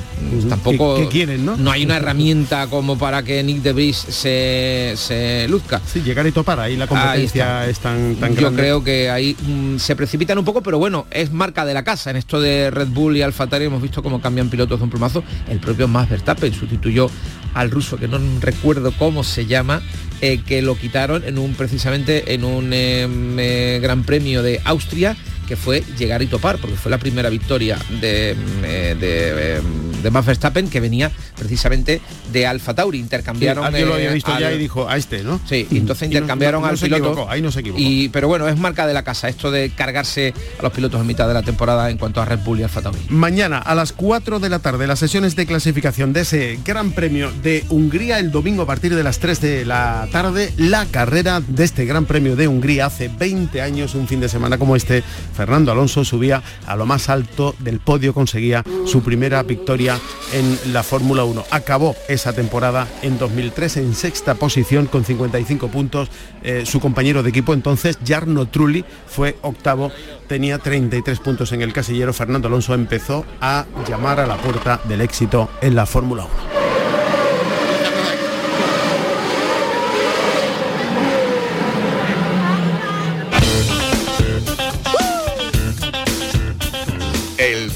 Tampoco 0.47 1.09
quieren, 1.09 1.45
¿no? 1.45 1.57
no 1.57 1.71
hay 1.71 1.83
una 1.83 1.97
herramienta 1.97 2.67
como 2.67 2.97
para 2.97 3.21
que 3.21 3.43
Nick 3.43 3.61
de 3.61 3.93
se, 3.93 4.93
se 4.95 5.45
luzca. 5.49 5.81
Sí, 5.85 6.01
llegar 6.01 6.25
y 6.25 6.31
topar, 6.31 6.61
ahí 6.61 6.77
la 6.77 6.87
competencia 6.87 7.67
es 7.67 7.79
tan, 7.79 8.15
tan 8.15 8.33
Yo 8.37 8.53
creo 8.53 8.81
que 8.85 9.09
ahí 9.09 9.35
mm, 9.45 9.77
se 9.77 9.97
precipitan 9.97 10.37
un 10.37 10.45
poco, 10.45 10.63
pero 10.63 10.79
bueno, 10.79 11.05
es 11.11 11.33
marca 11.33 11.65
de 11.65 11.73
la 11.73 11.83
casa. 11.83 12.11
En 12.11 12.15
esto 12.15 12.39
de 12.39 12.71
Red 12.71 12.87
Bull 12.87 13.17
y 13.17 13.21
Alfa 13.21 13.47
Tauri 13.47 13.65
hemos 13.65 13.81
visto 13.81 14.01
cómo 14.01 14.21
cambian 14.21 14.49
pilotos 14.49 14.79
de 14.79 14.85
un 14.85 14.89
plumazo. 14.89 15.21
El 15.49 15.59
propio 15.59 15.89
Max 15.89 16.09
Verstappen 16.09 16.53
sustituyó 16.53 17.09
al 17.55 17.69
ruso, 17.69 17.97
que 17.97 18.07
no 18.07 18.19
recuerdo 18.39 18.93
cómo 18.93 19.25
se 19.25 19.47
llama, 19.47 19.81
eh, 20.21 20.39
que 20.47 20.61
lo 20.61 20.77
quitaron 20.77 21.25
en 21.25 21.37
un 21.37 21.55
precisamente 21.55 22.33
en 22.33 22.45
un 22.45 22.71
em, 22.71 23.37
eh, 23.37 23.79
gran 23.81 24.03
premio 24.03 24.43
de 24.43 24.61
Austria 24.63 25.17
que 25.47 25.55
fue 25.55 25.83
llegar 25.97 26.21
y 26.21 26.27
topar, 26.27 26.59
porque 26.59 26.75
fue 26.75 26.91
la 26.91 26.97
primera 26.97 27.29
victoria 27.29 27.79
de, 28.01 28.35
eh, 28.63 28.95
de, 28.99 29.61
de 30.01 30.11
Max 30.11 30.25
Verstappen 30.25 30.69
que 30.69 30.79
venía 30.79 31.11
precisamente 31.37 32.01
de 32.31 32.47
Alfa 32.47 32.73
Tauri. 32.73 32.99
Intercambiaron. 32.99 33.73
Sí, 33.73 33.85
lo 33.85 33.93
había 33.95 34.11
visto 34.11 34.37
ya 34.39 34.51
y 34.51 34.57
dijo 34.57 34.89
a 34.89 34.97
este, 34.97 35.23
¿no? 35.23 35.39
Sí, 35.47 35.67
entonces 35.71 36.07
intercambiaron 36.07 36.65
al 36.65 36.77
piloto. 36.77 37.29
ahí 37.29 37.41
no 37.41 37.51
se 37.51 37.61
equivocó. 37.61 37.81
Y, 37.81 38.09
pero 38.09 38.27
bueno, 38.27 38.47
es 38.47 38.57
marca 38.57 38.87
de 38.87 38.93
la 38.93 39.03
casa 39.03 39.29
esto 39.29 39.51
de 39.51 39.69
cargarse 39.69 40.33
a 40.59 40.63
los 40.63 40.71
pilotos 40.71 41.01
en 41.01 41.07
mitad 41.07 41.27
de 41.27 41.33
la 41.33 41.43
temporada 41.43 41.89
en 41.89 41.97
cuanto 41.97 42.21
a 42.21 42.25
Red 42.25 42.39
Bull 42.39 42.59
y 42.59 42.63
Alfa 42.63 42.81
Tauri. 42.81 42.99
Mañana 43.09 43.59
a 43.59 43.75
las 43.75 43.93
4 43.93 44.39
de 44.39 44.49
la 44.49 44.59
tarde 44.59 44.87
las 44.87 44.99
sesiones 44.99 45.35
de 45.35 45.45
clasificación 45.45 46.13
de 46.13 46.21
ese 46.21 46.59
Gran 46.65 46.91
Premio 46.91 47.31
de 47.43 47.65
Hungría 47.69 48.19
el 48.19 48.31
domingo 48.31 48.63
a 48.63 48.65
partir 48.65 48.95
de 48.95 49.03
las 49.03 49.19
3 49.19 49.41
de 49.41 49.65
la 49.65 50.07
tarde 50.11 50.51
la 50.57 50.85
carrera 50.85 51.41
de 51.41 51.63
este 51.63 51.85
Gran 51.85 52.05
Premio 52.05 52.35
de 52.35 52.47
Hungría 52.47 52.87
hace 52.87 53.09
20 53.09 53.61
años 53.61 53.95
un 53.95 54.07
fin 54.07 54.19
de 54.19 54.29
semana 54.29 54.57
como 54.57 54.75
este 54.75 55.03
Fernando 55.35 55.71
Alonso 55.71 56.05
subía 56.05 56.41
a 56.65 56.75
lo 56.75 56.85
más 56.85 57.09
alto 57.09 57.55
del 57.59 57.79
podio, 57.79 58.13
conseguía 58.13 58.63
su 58.85 59.01
primera 59.01 59.43
victoria 59.43 59.96
en 60.33 60.73
la 60.73 60.83
Fórmula 60.83 61.23
1. 61.23 61.45
Acabó 61.51 61.95
esa 62.07 62.33
temporada 62.33 62.87
en 63.01 63.17
2003 63.17 63.77
en 63.77 63.95
sexta 63.95 64.35
posición 64.35 64.87
con 64.87 65.05
55 65.05 65.67
puntos. 65.69 66.09
Eh, 66.43 66.65
su 66.65 66.79
compañero 66.79 67.23
de 67.23 67.29
equipo 67.29 67.53
entonces, 67.53 67.97
Jarno 68.05 68.47
Trulli, 68.47 68.85
fue 69.07 69.37
octavo, 69.41 69.91
tenía 70.27 70.59
33 70.59 71.19
puntos 71.19 71.51
en 71.51 71.61
el 71.61 71.73
casillero. 71.73 72.13
Fernando 72.13 72.47
Alonso 72.47 72.73
empezó 72.73 73.25
a 73.41 73.65
llamar 73.87 74.19
a 74.19 74.27
la 74.27 74.37
puerta 74.37 74.79
del 74.85 75.01
éxito 75.01 75.49
en 75.61 75.75
la 75.75 75.85
Fórmula 75.85 76.25
1. 76.25 76.67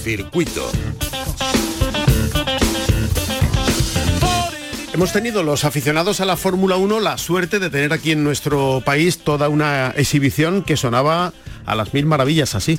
circuito. 0.01 0.69
Hemos 4.93 5.13
tenido 5.13 5.41
los 5.41 5.63
aficionados 5.63 6.19
a 6.19 6.25
la 6.25 6.35
Fórmula 6.35 6.75
1 6.75 6.99
la 6.99 7.17
suerte 7.17 7.59
de 7.59 7.69
tener 7.69 7.93
aquí 7.93 8.11
en 8.11 8.25
nuestro 8.25 8.81
país 8.85 9.19
toda 9.19 9.47
una 9.47 9.91
exhibición 9.95 10.63
que 10.63 10.75
sonaba 10.75 11.31
a 11.65 11.75
las 11.75 11.93
mil 11.93 12.05
maravillas 12.05 12.55
así. 12.55 12.77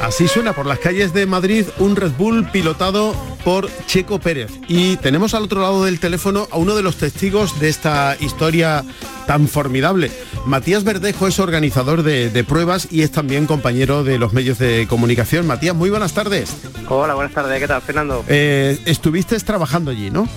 Así 0.00 0.26
suena 0.26 0.54
por 0.54 0.64
las 0.64 0.78
calles 0.78 1.12
de 1.12 1.26
Madrid 1.26 1.66
un 1.78 1.94
Red 1.94 2.12
Bull 2.16 2.50
pilotado 2.50 3.14
por 3.44 3.68
Checo 3.86 4.18
Pérez. 4.18 4.50
Y 4.68 4.96
tenemos 4.96 5.34
al 5.34 5.44
otro 5.44 5.60
lado 5.60 5.84
del 5.84 6.00
teléfono 6.00 6.48
a 6.50 6.56
uno 6.56 6.74
de 6.74 6.82
los 6.82 6.96
testigos 6.96 7.58
de 7.60 7.68
esta 7.68 8.16
historia 8.20 8.84
tan 9.26 9.48
formidable. 9.48 10.10
Matías 10.46 10.84
Verdejo 10.84 11.26
es 11.26 11.38
organizador 11.38 12.02
de, 12.02 12.44
pruebas 12.44 12.88
y 12.90 13.02
es 13.02 13.10
también 13.10 13.46
compañero 13.46 14.04
de 14.04 14.18
los 14.18 14.32
medios 14.32 14.58
de 14.58 14.86
comunicación. 14.88 15.46
Matías, 15.46 15.74
muy 15.74 15.90
buenas 15.90 16.14
tardes. 16.14 16.56
Hola, 16.88 17.14
buenas 17.14 17.32
tardes. 17.32 17.60
¿Qué 17.60 17.68
tal, 17.68 17.82
Fernando? 17.82 18.24
Eh, 18.28 18.78
estuviste 18.86 19.38
trabajando 19.40 19.90
allí, 19.90 20.10
¿no? 20.10 20.28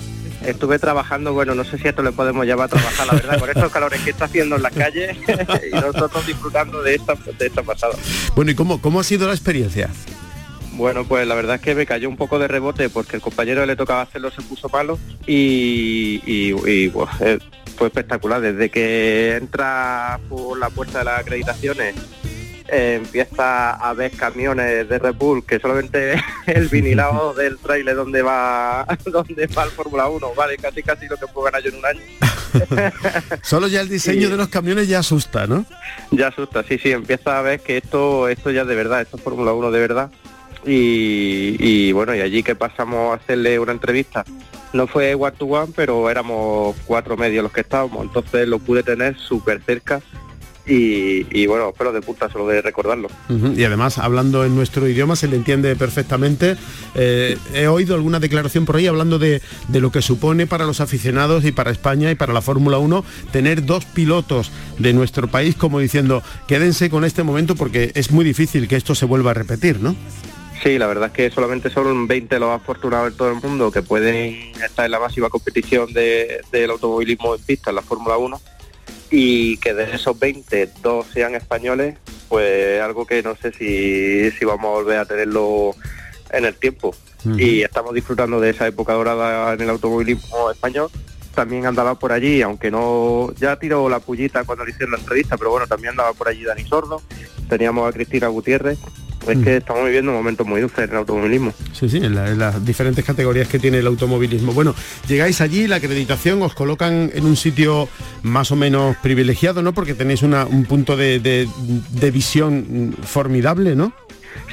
estuve 0.46 0.78
trabajando, 0.78 1.32
bueno, 1.32 1.54
no 1.54 1.64
sé 1.64 1.78
si 1.78 1.88
esto 1.88 2.02
le 2.02 2.12
podemos 2.12 2.44
llevar 2.44 2.66
a 2.66 2.68
trabajar, 2.68 3.06
la 3.06 3.14
verdad, 3.14 3.40
con 3.40 3.48
estos 3.48 3.72
calores 3.72 4.00
que 4.02 4.10
está 4.10 4.26
haciendo 4.26 4.56
en 4.56 4.62
las 4.62 4.74
calles 4.74 5.16
y 5.72 5.74
nosotros 5.74 6.26
disfrutando 6.26 6.82
de 6.82 6.96
esta, 6.96 7.14
de 7.14 7.46
esta 7.46 7.62
pasada. 7.62 7.94
Bueno, 8.36 8.50
¿y 8.50 8.54
cómo, 8.54 8.80
cómo 8.80 9.00
ha 9.00 9.04
sido 9.04 9.26
la 9.26 9.32
experiencia? 9.32 9.88
Bueno, 10.76 11.04
pues 11.04 11.26
la 11.26 11.34
verdad 11.34 11.56
es 11.56 11.62
que 11.62 11.74
me 11.74 11.86
cayó 11.86 12.08
un 12.08 12.16
poco 12.16 12.38
de 12.38 12.48
rebote 12.48 12.88
porque 12.88 13.16
el 13.16 13.22
compañero 13.22 13.64
le 13.64 13.76
tocaba 13.76 14.02
hacerlo 14.02 14.30
se 14.30 14.42
puso 14.42 14.68
malo 14.68 14.98
y, 15.26 16.20
y, 16.26 16.88
pues, 16.88 17.10
fue 17.76 17.86
espectacular. 17.86 18.40
Desde 18.40 18.70
que 18.70 19.36
entra 19.36 20.18
por 20.28 20.58
la 20.58 20.70
puerta 20.70 20.98
de 20.98 21.04
las 21.04 21.20
acreditaciones 21.20 21.94
eh, 22.68 22.94
empieza 22.94 23.72
a 23.72 23.92
ver 23.92 24.12
camiones 24.12 24.88
de 24.88 24.98
Red 24.98 25.14
Bull 25.16 25.44
que 25.44 25.60
solamente 25.60 26.14
el 26.46 26.68
vinilado 26.68 27.34
del 27.36 27.58
trailer 27.58 27.94
donde 27.94 28.22
va 28.22 28.86
donde 29.04 29.46
va 29.48 29.64
el 29.64 29.70
Fórmula 29.70 30.08
1 30.08 30.34
vale 30.34 30.56
casi 30.56 30.82
casi 30.82 31.06
lo 31.06 31.16
que 31.16 31.26
puedo 31.26 31.44
ganar 31.44 31.62
yo 31.62 31.70
en 31.70 31.76
un 31.76 31.86
año. 31.86 32.00
Solo 33.42 33.68
ya 33.68 33.80
el 33.80 33.88
diseño 33.88 34.30
de 34.30 34.36
los 34.36 34.48
camiones 34.48 34.88
ya 34.88 35.00
asusta 35.00 35.46
no 35.46 35.66
ya 36.10 36.28
asusta 36.28 36.62
sí 36.62 36.78
sí 36.78 36.90
empieza 36.90 37.38
a 37.38 37.42
ver 37.42 37.60
que 37.60 37.76
esto 37.76 38.28
esto 38.28 38.50
ya 38.50 38.64
de 38.64 38.74
verdad 38.74 39.02
esto 39.02 39.18
es 39.18 39.22
Fórmula 39.22 39.52
1 39.52 39.70
de 39.70 39.80
verdad 39.80 40.10
y, 40.66 41.92
bueno 41.92 42.14
y 42.14 42.20
allí 42.20 42.42
que 42.42 42.54
pasamos 42.54 43.12
a 43.12 43.14
hacerle 43.14 43.58
una 43.58 43.72
entrevista 43.72 44.24
no 44.72 44.86
fue 44.86 45.14
one 45.14 45.32
to 45.36 45.46
one 45.46 45.72
pero 45.74 46.10
éramos 46.10 46.76
cuatro 46.86 47.16
medios 47.16 47.42
los 47.42 47.52
que 47.52 47.60
estábamos 47.60 48.02
entonces 48.02 48.48
lo 48.48 48.58
pude 48.58 48.82
tener 48.82 49.16
súper 49.18 49.60
cerca 49.62 50.00
y, 50.66 51.46
bueno, 51.46 51.74
pero 51.76 51.92
de 51.92 52.00
puta 52.00 52.30
solo 52.30 52.46
de 52.48 52.62
recordarlo. 52.62 53.08
Y 53.28 53.64
además, 53.64 53.98
hablando 53.98 54.44
en 54.44 54.56
nuestro 54.56 54.88
idioma, 54.88 55.14
se 55.14 55.28
le 55.28 55.36
entiende 55.36 55.76
perfectamente. 55.76 56.56
Eh, 56.94 57.36
he 57.52 57.66
oído 57.66 57.94
alguna 57.94 58.18
declaración 58.18 58.64
por 58.64 58.76
ahí 58.76 58.86
hablando 58.86 59.18
de, 59.18 59.42
lo 59.72 59.92
que 59.92 60.00
supone 60.00 60.46
para 60.46 60.64
los 60.64 60.80
aficionados 60.80 61.44
y 61.44 61.52
para 61.52 61.70
España 61.70 62.10
y 62.10 62.14
para 62.14 62.32
la 62.32 62.40
Fórmula 62.40 62.78
1 62.78 63.04
tener 63.30 63.66
dos 63.66 63.84
pilotos 63.84 64.50
de 64.78 64.94
nuestro 64.94 65.28
país 65.28 65.54
como 65.54 65.80
diciendo, 65.80 66.22
quédense 66.48 66.88
con 66.88 67.04
este 67.04 67.22
momento 67.22 67.56
porque 67.56 67.92
es 67.94 68.10
muy 68.10 68.24
difícil 68.24 68.66
que 68.66 68.76
esto 68.76 68.94
se 68.94 69.04
vuelva 69.04 69.32
a 69.32 69.34
repetir, 69.34 69.80
¿no? 69.80 69.94
Sí, 70.64 70.78
la 70.78 70.86
verdad 70.86 71.08
es 71.08 71.12
que 71.12 71.30
solamente 71.30 71.68
son 71.68 72.08
20 72.08 72.38
los 72.38 72.50
afortunados 72.50 73.12
en 73.12 73.18
todo 73.18 73.28
el 73.28 73.34
mundo 73.34 73.70
que 73.70 73.82
pueden 73.82 74.50
estar 74.64 74.86
en 74.86 74.92
la 74.92 74.98
máxima 74.98 75.28
competición 75.28 75.92
del 75.92 76.70
automovilismo 76.70 77.34
en 77.34 77.42
pista, 77.42 77.68
en 77.68 77.76
la 77.76 77.82
Fórmula 77.82 78.16
1 78.16 78.40
y 79.10 79.58
que 79.58 79.74
de 79.74 79.94
esos 79.94 80.18
20, 80.18 80.70
dos 80.82 81.04
sean 81.12 81.34
españoles, 81.34 81.98
pues 82.30 82.80
algo 82.80 83.04
que 83.04 83.22
no 83.22 83.36
sé 83.36 83.52
si, 83.52 84.30
si 84.30 84.46
vamos 84.46 84.64
a 84.64 84.80
volver 84.80 84.98
a 85.00 85.04
tenerlo 85.04 85.72
en 86.30 86.46
el 86.46 86.54
tiempo. 86.54 86.96
Y 87.36 87.60
estamos 87.60 87.92
disfrutando 87.92 88.40
de 88.40 88.48
esa 88.48 88.66
época 88.66 88.94
dorada 88.94 89.52
en 89.52 89.60
el 89.60 89.68
automovilismo 89.68 90.50
español. 90.50 90.88
También 91.34 91.66
andaba 91.66 91.98
por 91.98 92.10
allí, 92.10 92.40
aunque 92.40 92.70
no, 92.70 93.34
ya 93.38 93.58
tiró 93.58 93.90
la 93.90 94.00
pullita 94.00 94.44
cuando 94.44 94.64
le 94.64 94.70
hicieron 94.70 94.92
la 94.92 94.98
entrevista, 94.98 95.36
pero 95.36 95.50
bueno, 95.50 95.66
también 95.66 95.90
andaba 95.90 96.14
por 96.14 96.28
allí 96.28 96.42
Dani 96.42 96.64
Sordo, 96.64 97.02
teníamos 97.50 97.86
a 97.86 97.92
Cristina 97.92 98.28
Gutiérrez 98.28 98.78
es 99.28 99.38
que 99.38 99.56
estamos 99.56 99.84
viviendo 99.84 100.12
momentos 100.12 100.46
muy 100.46 100.60
dulces 100.60 100.84
en 100.84 100.90
el 100.90 100.96
automovilismo. 100.96 101.52
Sí, 101.72 101.88
sí, 101.88 101.98
en, 101.98 102.14
las 102.14 102.64
diferentes 102.64 103.04
categorías 103.04 103.48
que 103.48 103.58
tiene 103.58 103.78
el 103.78 103.86
automovilismo. 103.86 104.52
Bueno, 104.52 104.74
llegáis 105.08 105.40
allí, 105.40 105.66
la 105.66 105.76
acreditación 105.76 106.42
os 106.42 106.54
colocan 106.54 107.10
en 107.14 107.24
un 107.24 107.36
sitio 107.36 107.88
más 108.22 108.50
o 108.50 108.56
menos 108.56 108.96
privilegiado, 108.98 109.62
¿no? 109.62 109.72
Porque 109.72 109.94
tenéis 109.94 110.22
un 110.22 110.66
punto 110.68 110.96
de, 110.96 111.48
visión 112.12 112.96
formidable, 113.02 113.74
¿no? 113.74 113.92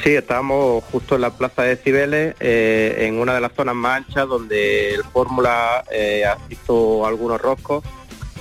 Sí, 0.03 0.11
estábamos 0.11 0.83
justo 0.85 1.15
en 1.15 1.21
la 1.21 1.31
plaza 1.31 1.63
de 1.63 1.75
Cibeles, 1.75 2.35
eh, 2.39 3.07
en 3.07 3.19
una 3.19 3.33
de 3.33 3.41
las 3.41 3.51
zonas 3.53 3.75
más 3.75 3.97
anchas 3.97 4.27
donde 4.27 4.93
el 4.93 5.03
Fórmula 5.03 5.83
eh, 5.91 6.23
ha 6.23 6.37
visto 6.47 7.05
algunos 7.05 7.41
roscos 7.41 7.83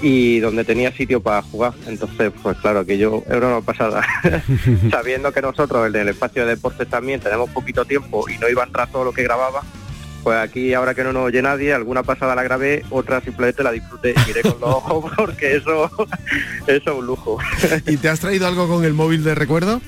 y 0.02 0.40
donde 0.40 0.64
tenía 0.64 0.92
sitio 0.92 1.21
para 1.21 1.42
jugar. 1.42 1.75
Entonces, 1.87 2.33
pues 2.42 2.57
claro, 2.59 2.85
que 2.85 2.99
yo 2.99 3.23
era 3.28 3.49
una 3.49 3.61
pasada. 3.61 4.02
Sabiendo 4.90 5.33
que 5.33 5.42
nosotros 5.42 5.87
en 5.87 5.97
el 5.97 6.09
espacio 6.09 6.45
de 6.45 6.54
deportes 6.54 6.88
también 6.88 7.21
tenemos 7.21 7.50
poquito 7.50 7.85
tiempo 7.85 8.28
y 8.28 8.38
no 8.38 8.49
iba 8.49 8.62
a 8.62 8.66
entrar 8.66 8.90
todo 8.90 9.04
lo 9.04 9.12
que 9.12 9.23
grababa, 9.23 9.62
Pues 10.23 10.38
aquí, 10.38 10.75
ahora 10.75 10.95
que 10.95 11.04
no 11.04 11.12
nos 11.12 11.25
oye 11.25 11.42
nadie, 11.42 11.73
alguna 11.73 12.02
pasada 12.02 12.35
la 12.35 12.42
grabé, 12.42 12.85
otra 12.90 13.21
simplemente 13.21 13.62
la 13.62 13.73
disfruté 13.73 14.14
y 14.16 14.28
miré 14.28 14.42
con 14.42 14.61
los 14.61 14.71
ojos 14.71 15.12
porque 15.16 15.57
eso, 15.57 15.90
eso 16.66 16.90
es 16.90 16.99
un 16.99 17.07
lujo. 17.07 17.38
¿Y 17.87 17.97
te 17.97 18.09
has 18.09 18.21
traído 18.21 18.47
algo 18.47 18.69
con 18.69 18.85
el 18.85 18.95
móvil 18.95 19.25
de 19.25 19.35
recuerdo? 19.35 19.80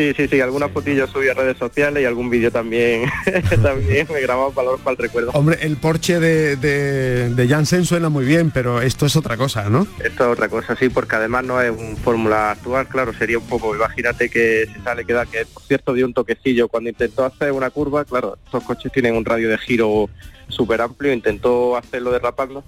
Sí, 0.00 0.14
sí, 0.16 0.28
sí, 0.28 0.40
algunas 0.40 0.70
fotillos 0.70 1.10
subí 1.10 1.28
a 1.28 1.34
redes 1.34 1.58
sociales 1.58 2.02
y 2.02 2.06
algún 2.06 2.30
vídeo 2.30 2.50
también 2.50 3.04
también 3.62 4.06
me 4.10 4.22
grababa 4.22 4.50
para, 4.50 4.70
para 4.78 4.92
el 4.92 4.96
recuerdo. 4.96 5.30
Hombre, 5.34 5.58
el 5.60 5.76
Porsche 5.76 6.18
de, 6.18 6.56
de, 6.56 7.28
de 7.28 7.48
Janssen 7.48 7.84
suena 7.84 8.08
muy 8.08 8.24
bien, 8.24 8.50
pero 8.50 8.80
esto 8.80 9.04
es 9.04 9.14
otra 9.14 9.36
cosa, 9.36 9.68
¿no? 9.68 9.86
Esto 10.02 10.24
es 10.24 10.32
otra 10.32 10.48
cosa, 10.48 10.74
sí, 10.74 10.88
porque 10.88 11.16
además 11.16 11.44
no 11.44 11.60
es 11.60 11.70
un 11.70 11.98
fórmula 11.98 12.52
actual, 12.52 12.88
claro, 12.88 13.12
sería 13.12 13.36
un 13.36 13.46
poco, 13.46 13.76
imagínate 13.76 14.30
que 14.30 14.66
se 14.72 14.82
sale 14.82 15.04
que 15.04 15.12
da, 15.12 15.26
que 15.26 15.44
por 15.44 15.62
cierto 15.64 15.92
dio 15.92 16.06
un 16.06 16.14
toquecillo 16.14 16.68
cuando 16.68 16.88
intentó 16.88 17.26
hacer 17.26 17.52
una 17.52 17.68
curva, 17.68 18.06
claro, 18.06 18.38
estos 18.42 18.64
coches 18.64 18.90
tienen 18.90 19.14
un 19.14 19.26
radio 19.26 19.50
de 19.50 19.58
giro 19.58 20.08
súper 20.48 20.80
amplio, 20.80 21.12
intentó 21.12 21.76
hacerlo 21.76 22.10
derrapando, 22.10 22.64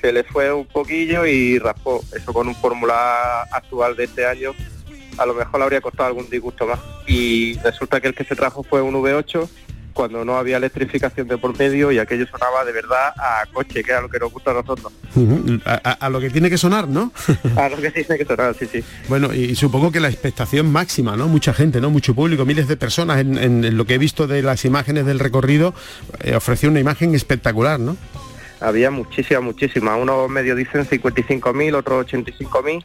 se 0.00 0.12
le 0.12 0.22
fue 0.22 0.52
un 0.52 0.66
poquillo 0.66 1.26
y 1.26 1.58
raspó, 1.58 2.04
eso 2.14 2.32
con 2.32 2.46
un 2.46 2.54
fórmula 2.54 3.42
actual 3.50 3.96
de 3.96 4.04
este 4.04 4.24
año 4.24 4.52
a 5.18 5.26
lo 5.26 5.34
mejor 5.34 5.58
le 5.60 5.64
habría 5.64 5.80
costado 5.80 6.08
algún 6.08 6.28
disgusto 6.28 6.66
más. 6.66 6.78
Y 7.06 7.58
resulta 7.60 8.00
que 8.00 8.08
el 8.08 8.14
que 8.14 8.24
se 8.24 8.36
trajo 8.36 8.62
fue 8.62 8.82
un 8.82 8.94
V8 8.94 9.48
cuando 9.96 10.24
no 10.26 10.36
había 10.36 10.58
electrificación 10.58 11.26
de 11.26 11.38
por 11.38 11.58
medio 11.58 11.90
y 11.90 11.98
aquello 11.98 12.26
sonaba 12.26 12.64
de 12.66 12.72
verdad 12.72 13.14
a 13.16 13.46
coche, 13.50 13.82
que 13.82 13.90
era 13.90 14.02
lo 14.02 14.10
que 14.10 14.18
nos 14.18 14.30
gusta 14.30 14.50
a 14.50 14.54
nosotros. 14.54 14.92
a, 15.64 15.80
a, 15.82 15.92
a, 15.92 16.10
lo 16.10 16.20
que 16.20 16.28
tiene 16.28 16.50
que 16.50 16.58
sonar, 16.58 16.86
¿no? 16.86 17.12
a 17.56 17.68
lo 17.70 17.78
que 17.78 17.90
tiene 17.90 18.18
que 18.18 18.24
sonar, 18.26 18.54
sí, 18.54 18.68
sí. 18.70 18.84
Bueno, 19.08 19.32
y, 19.32 19.56
supongo 19.56 19.90
que 19.90 19.98
la 19.98 20.08
expectación 20.08 20.70
máxima, 20.70 21.16
¿no? 21.16 21.28
Mucha 21.28 21.54
gente, 21.54 21.80
¿no? 21.80 21.88
Mucho 21.88 22.14
público, 22.14 22.44
miles 22.44 22.68
de 22.68 22.76
personas 22.76 23.20
en, 23.20 23.38
en 23.38 23.76
lo 23.76 23.86
que 23.86 23.94
he 23.94 23.98
visto 23.98 24.26
de 24.26 24.42
las 24.42 24.66
imágenes 24.66 25.06
del 25.06 25.18
recorrido, 25.18 25.74
eh, 26.20 26.36
ofreció 26.36 26.68
una 26.68 26.78
imagen 26.78 27.14
espectacular, 27.14 27.80
¿no? 27.80 27.96
Había 28.60 28.90
muchísimas, 28.90 29.42
muchísimas. 29.42 29.98
Unos 29.98 30.28
medios 30.28 30.58
dicen 30.58 30.86
55.000, 30.86 31.74
otros 31.74 32.06
85.000 32.06 32.84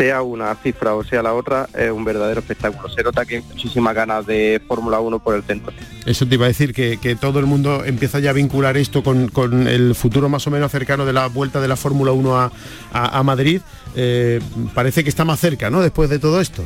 sea 0.00 0.22
una 0.22 0.54
cifra 0.54 0.94
o 0.94 1.04
sea 1.04 1.22
la 1.22 1.34
otra, 1.34 1.68
es 1.76 1.90
un 1.90 2.06
verdadero 2.06 2.40
espectáculo. 2.40 2.88
Se 2.88 3.02
nota 3.02 3.26
que 3.26 3.36
hay 3.36 3.42
muchísimas 3.42 3.94
ganas 3.94 4.24
de 4.24 4.58
Fórmula 4.66 4.98
1 4.98 5.18
por 5.18 5.34
el 5.34 5.42
centro. 5.42 5.74
Eso 6.06 6.26
te 6.26 6.36
iba 6.36 6.46
a 6.46 6.48
decir, 6.48 6.72
que, 6.72 6.98
que 6.98 7.16
todo 7.16 7.38
el 7.38 7.44
mundo 7.44 7.84
empieza 7.84 8.18
ya 8.18 8.30
a 8.30 8.32
vincular 8.32 8.78
esto 8.78 9.02
con, 9.02 9.28
con, 9.28 9.68
el 9.68 9.94
futuro 9.94 10.30
más 10.30 10.46
o 10.46 10.50
menos 10.50 10.72
cercano 10.72 11.04
de 11.04 11.12
la 11.12 11.26
vuelta 11.26 11.60
de 11.60 11.68
la 11.68 11.76
Fórmula 11.76 12.12
1 12.12 12.38
a, 12.38 12.50
a, 12.92 13.18
a 13.18 13.22
Madrid. 13.22 13.60
Eh, 13.94 14.40
parece 14.74 15.04
que 15.04 15.10
está 15.10 15.26
más 15.26 15.38
cerca, 15.38 15.68
¿no? 15.68 15.82
Después 15.82 16.08
de 16.08 16.18
todo 16.18 16.40
esto 16.40 16.64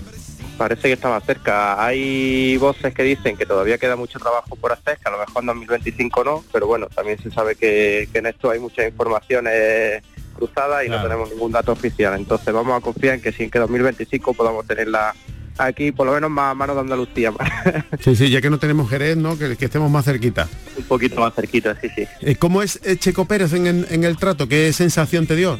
parece 0.56 0.82
que 0.82 0.92
está 0.92 1.08
más 1.08 1.24
cerca. 1.24 1.84
Hay 1.84 2.56
voces 2.58 2.94
que 2.94 3.02
dicen 3.02 3.36
que 3.36 3.44
todavía 3.44 3.76
queda 3.76 3.96
mucho 3.96 4.20
trabajo 4.20 4.54
por 4.54 4.70
hacer, 4.70 4.98
que 4.98 5.08
a 5.08 5.10
lo 5.10 5.18
mejor 5.18 5.42
en 5.42 5.46
2025 5.46 6.22
no, 6.22 6.44
pero 6.52 6.68
bueno, 6.68 6.86
también 6.86 7.18
se 7.20 7.32
sabe 7.32 7.56
que, 7.56 8.08
que 8.12 8.20
en 8.20 8.26
esto 8.26 8.50
hay 8.50 8.60
muchas 8.60 8.86
informaciones 8.86 10.04
cruzadas 10.34 10.84
y 10.84 10.86
claro. 10.86 11.02
no 11.02 11.08
tenemos 11.08 11.30
ningún 11.30 11.52
dato 11.52 11.72
oficial. 11.72 12.14
Entonces 12.14 12.52
vamos 12.52 12.76
a 12.76 12.80
confiar 12.80 13.14
en 13.14 13.22
que 13.22 13.34
en 13.36 13.50
que 13.50 13.58
2025 13.58 14.34
podamos 14.34 14.66
tenerla 14.66 15.14
aquí, 15.58 15.92
por 15.92 16.06
lo 16.06 16.12
menos 16.12 16.30
más 16.30 16.52
a 16.52 16.54
mano 16.54 16.74
de 16.74 16.80
Andalucía. 16.80 17.32
sí, 18.00 18.16
sí, 18.16 18.30
ya 18.30 18.40
que 18.40 18.50
no 18.50 18.58
tenemos 18.58 18.90
Jerez, 18.90 19.16
¿no? 19.16 19.38
Que, 19.38 19.56
que, 19.56 19.64
estemos 19.64 19.90
más 19.90 20.04
cerquita. 20.04 20.48
Un 20.76 20.84
poquito 20.84 21.20
más 21.20 21.34
cerquita, 21.34 21.76
sí, 21.80 21.88
sí. 21.94 22.36
¿Cómo 22.36 22.62
es 22.62 22.80
Checo 22.98 23.24
Pérez 23.26 23.52
en, 23.52 23.66
en, 23.66 23.86
en 23.88 24.04
el 24.04 24.16
trato? 24.16 24.48
¿Qué 24.48 24.72
sensación 24.72 25.26
te 25.26 25.36
dio? 25.36 25.58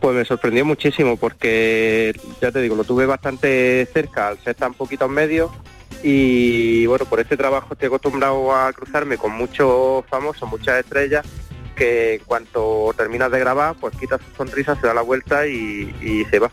Pues 0.00 0.16
me 0.16 0.24
sorprendió 0.24 0.64
muchísimo 0.64 1.16
porque, 1.16 2.18
ya 2.40 2.50
te 2.50 2.60
digo, 2.60 2.76
lo 2.76 2.84
tuve 2.84 3.06
bastante 3.06 3.86
cerca 3.92 4.28
al 4.28 4.38
ser 4.38 4.54
tan 4.54 4.74
poquito 4.74 5.06
en 5.06 5.12
medio 5.12 5.52
y 6.02 6.86
bueno, 6.86 7.04
por 7.04 7.20
este 7.20 7.36
trabajo 7.36 7.68
estoy 7.72 7.86
acostumbrado 7.86 8.54
a 8.54 8.72
cruzarme 8.72 9.16
con 9.16 9.32
muchos 9.32 10.04
famosos, 10.06 10.48
muchas 10.48 10.80
estrellas 10.80 11.26
que 11.76 12.14
en 12.14 12.20
cuanto 12.24 12.92
terminas 12.96 13.30
de 13.30 13.38
grabar, 13.38 13.76
pues 13.78 13.96
quita 13.96 14.18
su 14.18 14.34
sonrisa, 14.36 14.74
se 14.80 14.86
da 14.86 14.94
la 14.94 15.02
vuelta 15.02 15.46
y, 15.46 16.24
se 16.30 16.38
va. 16.38 16.50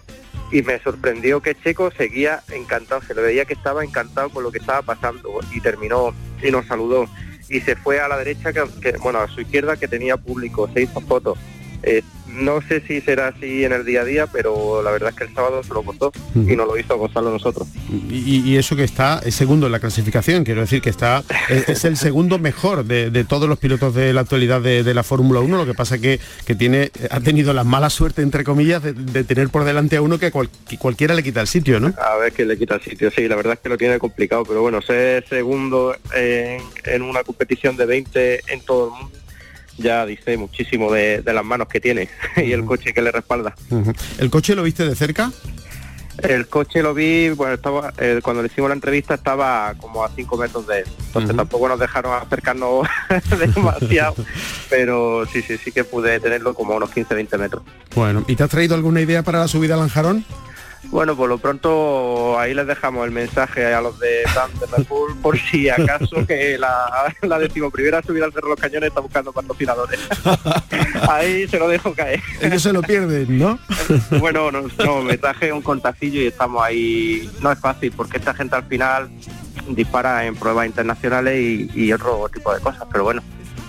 Y 0.51 0.61
me 0.61 0.79
sorprendió 0.79 1.41
que 1.41 1.55
Checo 1.55 1.89
seguía 1.91 2.43
encantado, 2.51 3.01
se 3.01 3.15
le 3.15 3.21
veía 3.23 3.45
que 3.45 3.53
estaba 3.53 3.83
encantado 3.83 4.29
con 4.29 4.43
lo 4.43 4.51
que 4.51 4.59
estaba 4.59 4.83
pasando 4.83 5.39
y 5.51 5.61
terminó 5.61 6.13
y 6.43 6.51
nos 6.51 6.67
saludó. 6.67 7.07
Y 7.49 7.61
se 7.61 7.75
fue 7.75 7.99
a 7.99 8.07
la 8.07 8.17
derecha, 8.17 8.53
que, 8.53 8.63
que 8.81 8.97
bueno, 8.97 9.19
a 9.19 9.27
su 9.27 9.41
izquierda 9.41 9.77
que 9.77 9.87
tenía 9.87 10.17
público, 10.17 10.69
se 10.73 10.83
hizo 10.83 11.01
fotos. 11.01 11.39
Eh, 11.83 12.01
no 12.33 12.61
sé 12.61 12.81
si 12.81 13.01
será 13.01 13.27
así 13.27 13.63
en 13.63 13.73
el 13.73 13.85
día 13.85 14.01
a 14.01 14.05
día, 14.05 14.27
pero 14.27 14.81
la 14.81 14.91
verdad 14.91 15.09
es 15.09 15.15
que 15.15 15.23
el 15.25 15.33
sábado 15.33 15.63
se 15.63 15.73
lo 15.73 15.83
costó 15.83 16.11
y 16.35 16.55
nos 16.55 16.67
lo 16.67 16.77
hizo 16.77 16.97
gozarlo 16.97 17.31
nosotros. 17.31 17.67
Y, 18.09 18.41
y, 18.41 18.57
eso 18.57 18.75
que 18.75 18.83
está 18.83 19.21
es 19.23 19.35
segundo 19.35 19.67
en 19.67 19.71
la 19.71 19.79
clasificación, 19.79 20.43
quiero 20.43 20.61
decir 20.61 20.81
que 20.81 20.89
está 20.89 21.23
es, 21.49 21.69
es 21.69 21.85
el 21.85 21.97
segundo 21.97 22.39
mejor 22.39 22.85
de, 22.85 23.11
de, 23.11 23.23
todos 23.23 23.47
los 23.47 23.59
pilotos 23.59 23.93
de 23.93 24.13
la 24.13 24.21
actualidad 24.21 24.61
de, 24.61 24.83
de 24.83 24.93
la 24.93 25.03
Fórmula 25.03 25.41
1, 25.41 25.57
lo 25.57 25.65
que 25.65 25.73
pasa 25.73 25.99
que, 25.99 26.19
que 26.45 26.55
tiene 26.55 26.91
ha 27.11 27.19
tenido 27.19 27.53
la 27.53 27.63
mala 27.63 27.89
suerte, 27.89 28.21
entre 28.21 28.43
comillas, 28.43 28.81
de, 28.81 28.93
de 28.93 29.23
tener 29.23 29.49
por 29.49 29.63
delante 29.63 29.97
a 29.97 30.01
uno 30.01 30.17
que, 30.17 30.31
cual, 30.31 30.49
que, 30.67 30.77
cualquiera 30.77 31.13
le 31.13 31.23
quita 31.23 31.41
el 31.41 31.47
sitio, 31.47 31.79
¿no? 31.79 31.93
A 32.01 32.17
ver 32.17 32.33
que 32.33 32.45
le 32.45 32.57
quita 32.57 32.75
el 32.75 32.81
sitio, 32.81 33.11
sí, 33.11 33.27
la 33.27 33.35
verdad 33.35 33.53
es 33.53 33.59
que 33.59 33.69
lo 33.69 33.77
tiene 33.77 33.99
complicado, 33.99 34.43
pero 34.43 34.61
bueno, 34.61 34.81
ser 34.81 35.27
segundo 35.27 35.95
en, 36.15 36.61
en 36.85 37.01
una 37.01 37.23
competición 37.23 37.77
de 37.77 37.85
20 37.85 38.41
en 38.47 38.61
todo 38.61 38.85
el 38.85 39.03
mundo 39.03 39.22
ya 39.77 40.05
dice 40.05 40.37
muchísimo 40.37 40.91
de, 40.91 41.21
de 41.21 41.33
las 41.33 41.43
manos 41.45 41.67
que 41.67 41.79
tiene 41.79 42.09
y 42.37 42.51
el 42.51 42.65
coche 42.65 42.93
que 42.93 43.01
le 43.01 43.11
respalda. 43.11 43.55
¿El 44.17 44.29
coche 44.29 44.55
lo 44.55 44.63
viste 44.63 44.85
de 44.87 44.95
cerca? 44.95 45.31
El 46.19 46.47
coche 46.47 46.83
lo 46.83 46.93
vi, 46.93 47.29
bueno, 47.31 47.55
estaba 47.55 47.91
eh, 47.97 48.19
cuando 48.23 48.43
le 48.43 48.47
hicimos 48.47 48.69
la 48.69 48.75
entrevista 48.75 49.15
estaba 49.15 49.73
como 49.79 50.03
a 50.03 50.09
5 50.09 50.37
metros 50.37 50.67
de 50.67 50.79
él. 50.79 50.85
Entonces 51.07 51.31
uh 51.31 51.33
-huh. 51.33 51.37
tampoco 51.37 51.67
nos 51.67 51.79
dejaron 51.79 52.13
acercarnos 52.13 52.87
demasiado, 53.39 54.15
pero 54.69 55.25
sí, 55.25 55.41
sí, 55.41 55.57
sí 55.57 55.71
que 55.71 55.83
pude 55.83 56.19
tenerlo 56.19 56.53
como 56.53 56.73
a 56.73 56.77
unos 56.77 56.91
15-20 56.91 57.37
metros. 57.39 57.63
Bueno, 57.95 58.23
¿y 58.27 58.35
te 58.35 58.43
has 58.43 58.49
traído 58.49 58.75
alguna 58.75 59.01
idea 59.01 59.23
para 59.23 59.39
la 59.39 59.47
subida 59.47 59.73
al 59.73 59.79
Lanjarón? 59.81 60.23
Bueno, 60.89 61.15
por 61.15 61.29
lo 61.29 61.37
pronto 61.37 62.37
ahí 62.39 62.53
les 62.53 62.67
dejamos 62.67 63.05
el 63.05 63.11
mensaje 63.11 63.73
a 63.73 63.81
los 63.81 63.99
de 63.99 64.23
Bull 64.87 65.15
por 65.21 65.37
si 65.37 65.69
acaso 65.69 66.25
que 66.27 66.57
la, 66.57 67.13
la 67.21 67.39
decimoprimera 67.39 68.01
subida 68.01 68.25
al 68.25 68.33
Cerro 68.33 68.49
Los 68.49 68.59
Cañones 68.59 68.89
está 68.89 69.01
buscando 69.01 69.31
patrocinadores. 69.31 69.99
ahí 71.09 71.47
se 71.47 71.57
lo 71.57 71.67
dejo 71.67 71.93
caer. 71.93 72.21
Ellos 72.41 72.61
se 72.61 72.73
lo 72.73 72.81
pierden, 72.81 73.37
¿no? 73.37 73.59
bueno, 74.19 74.51
no, 74.51 74.63
no, 74.83 75.01
me 75.01 75.17
traje 75.17 75.51
un 75.51 75.61
contacillo 75.61 76.21
y 76.21 76.27
estamos 76.27 76.63
ahí. 76.63 77.29
No 77.41 77.51
es 77.51 77.59
fácil 77.59 77.91
porque 77.95 78.17
esta 78.17 78.33
gente 78.33 78.55
al 78.55 78.65
final 78.65 79.09
dispara 79.69 80.25
en 80.25 80.35
pruebas 80.35 80.67
internacionales 80.67 81.39
y, 81.39 81.71
y 81.73 81.93
otro 81.93 82.29
tipo 82.31 82.53
de 82.53 82.59
cosas, 82.59 82.83
pero 82.91 83.03
bueno, 83.05 83.21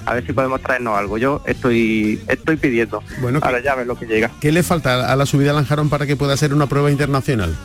a 0.07 0.15
ver 0.15 0.27
si 0.27 0.33
podemos 0.33 0.61
traernos 0.61 0.97
algo. 0.99 1.19
Yo 1.19 1.43
estoy 1.47 2.21
estoy 2.29 2.57
pidiendo. 2.57 3.03
Bueno, 3.21 3.41
ahora 3.43 3.61
ya 3.63 3.75
ves 3.75 3.87
lo 3.87 3.97
que 3.97 4.07
llega. 4.07 4.31
¿Qué 4.41 4.53
le 4.53 4.63
falta 4.63 5.11
a 5.11 5.17
la 5.17 5.27
subida 5.27 5.51
al 5.51 5.57
Lanjarón 5.57 5.89
para 5.89 6.07
que 6.07 6.17
pueda 6.17 6.37
ser 6.37 6.55
una 6.55 6.67
prueba 6.67 6.91
internacional? 6.91 7.57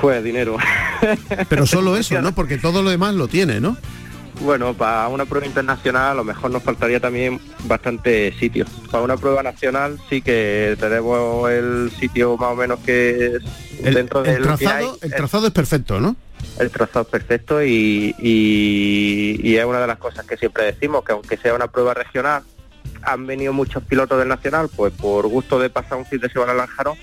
Pues 0.00 0.22
dinero. 0.22 0.56
Pero 1.48 1.66
solo 1.66 1.96
eso, 1.96 2.20
¿no? 2.22 2.32
Porque 2.32 2.58
todo 2.58 2.82
lo 2.82 2.90
demás 2.90 3.14
lo 3.14 3.28
tiene, 3.28 3.60
¿no? 3.60 3.76
Bueno, 4.40 4.72
para 4.74 5.08
una 5.08 5.24
prueba 5.24 5.46
internacional 5.46 6.12
a 6.12 6.14
lo 6.14 6.22
mejor 6.22 6.50
nos 6.50 6.62
faltaría 6.62 7.00
también 7.00 7.40
bastante 7.64 8.32
sitio. 8.38 8.66
Para 8.90 9.02
una 9.02 9.16
prueba 9.16 9.42
nacional 9.42 9.98
sí 10.08 10.22
que 10.22 10.76
tenemos 10.78 11.50
el 11.50 11.90
sitio 11.98 12.36
más 12.36 12.52
o 12.52 12.54
menos 12.54 12.78
que 12.80 13.26
es 13.26 13.42
el, 13.84 13.94
dentro 13.94 14.24
el 14.24 14.34
del 14.34 14.42
trazado, 14.42 14.98
hay, 15.02 15.08
el 15.08 15.14
trazado 15.14 15.46
es 15.48 15.52
perfecto, 15.52 16.00
¿no? 16.00 16.14
El 16.58 16.70
trazado 16.70 17.04
perfecto 17.04 17.62
y, 17.62 18.14
y, 18.18 19.40
y, 19.42 19.56
es 19.56 19.64
una 19.64 19.80
de 19.80 19.86
las 19.86 19.98
cosas 19.98 20.26
que 20.26 20.36
siempre 20.36 20.64
decimos, 20.64 21.04
que 21.04 21.12
aunque 21.12 21.36
sea 21.36 21.54
una 21.54 21.68
prueba 21.68 21.94
regional, 21.94 22.42
han 23.02 23.26
venido 23.26 23.52
muchos 23.52 23.82
pilotos 23.84 24.18
del 24.18 24.28
Nacional, 24.28 24.68
pues 24.74 24.92
por 24.92 25.28
gusto 25.28 25.58
de 25.60 25.70
pasar 25.70 25.98
un 25.98 26.06
fin 26.06 26.20
de 26.20 26.28
semana 26.28 26.52
al 26.52 26.58
Lanjarón 26.58 26.96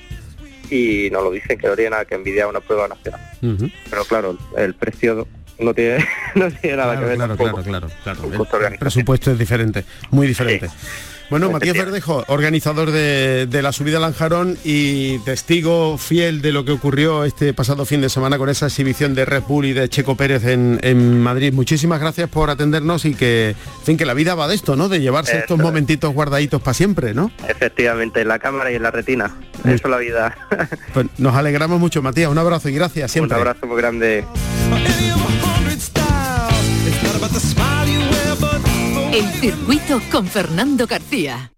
y 0.70 1.10
nos 1.12 1.24
lo 1.24 1.32
dicen 1.32 1.58
que 1.58 1.68
no 1.68 1.76
tiene 1.76 1.92
nada 1.92 2.06
que 2.06 2.16
envidiar 2.16 2.48
una 2.48 2.60
prueba 2.60 2.88
nacional. 2.88 3.22
Uh 3.42 3.46
-huh. 3.48 3.74
Pero 3.90 4.06
claro, 4.06 4.38
el 4.58 4.74
precio 4.74 5.28
no 5.60 5.74
tiene, 5.74 6.06
no 6.36 6.52
tiene 6.52 6.78
nada 6.78 6.94
claro, 6.94 7.00
que 7.02 7.06
ver 7.06 7.16
claro, 7.18 7.36
claro, 7.38 7.64
claro, 7.64 7.90
claro. 8.04 8.66
El, 8.68 8.74
el 8.74 8.80
presupuesto 8.80 9.32
es 9.32 9.40
diferente, 9.40 9.86
muy 10.12 10.28
diferente. 10.28 10.70
Sí. 10.70 10.76
Bueno, 11.30 11.52
Matías 11.52 11.76
Verdejo, 11.76 12.24
organizador 12.28 12.92
de, 12.92 13.48
de, 13.48 13.62
la 13.62 13.72
subida 13.72 13.98
al 13.98 14.04
Lanjarón 14.04 14.58
y 14.64 15.20
testigo 15.20 15.98
fiel 15.98 16.42
de 16.42 16.52
lo 16.52 16.66
que 16.66 16.72
ocurrió 16.72 17.24
este 17.24 17.54
pasado 17.54 17.86
fin 17.86 18.02
de 18.02 18.10
semana 18.10 18.38
con 18.38 18.50
esa 18.50 18.68
exhibición 18.68 19.16
de 19.16 19.26
Red 19.26 19.44
Bull 19.44 19.66
y 19.66 19.74
de 19.74 19.90
Checo 19.90 20.16
Pérez 20.16 20.46
en, 20.46 20.80
en 20.84 21.22
Madrid. 21.22 21.54
Muchísimas 21.54 22.00
gracias 22.00 22.30
por 22.30 22.50
atendernos 22.50 23.06
y 23.06 23.16
que, 23.16 23.50
en 23.50 23.86
fin, 23.86 23.98
que 23.98 24.06
la 24.06 24.14
vida 24.14 24.36
va 24.36 24.48
de 24.48 24.56
esto, 24.56 24.76
¿no? 24.76 24.88
De 24.88 25.02
llevarse 25.02 25.32
Eso 25.32 25.40
estos 25.42 25.60
momentitos 25.60 26.14
guardaditos 26.14 26.62
para 26.62 26.74
siempre, 26.74 27.14
¿no? 27.14 27.32
Efectivamente, 27.48 28.22
en 28.22 28.28
la 28.28 28.40
cámara 28.40 28.72
y 28.72 28.76
en 28.76 28.84
la 28.84 28.92
retina. 28.92 29.36
Eso 29.64 29.74
es 29.74 29.86
la 29.86 29.98
vida. 29.98 30.38
Pues 30.94 31.08
nos 31.18 31.36
alegramos 31.36 31.80
mucho, 31.80 32.02
Matías. 32.02 32.30
Un 32.30 32.38
abrazo 32.38 32.70
y 32.70 32.74
gracias 32.74 33.12
siempre. 33.12 33.36
Un 33.36 33.42
abrazo 33.42 33.68
muy 33.68 33.78
grande. 33.78 34.24
El 39.16 39.32
circuito 39.40 40.02
con 40.12 40.28
Fernando 40.28 40.88
García. 40.88 41.54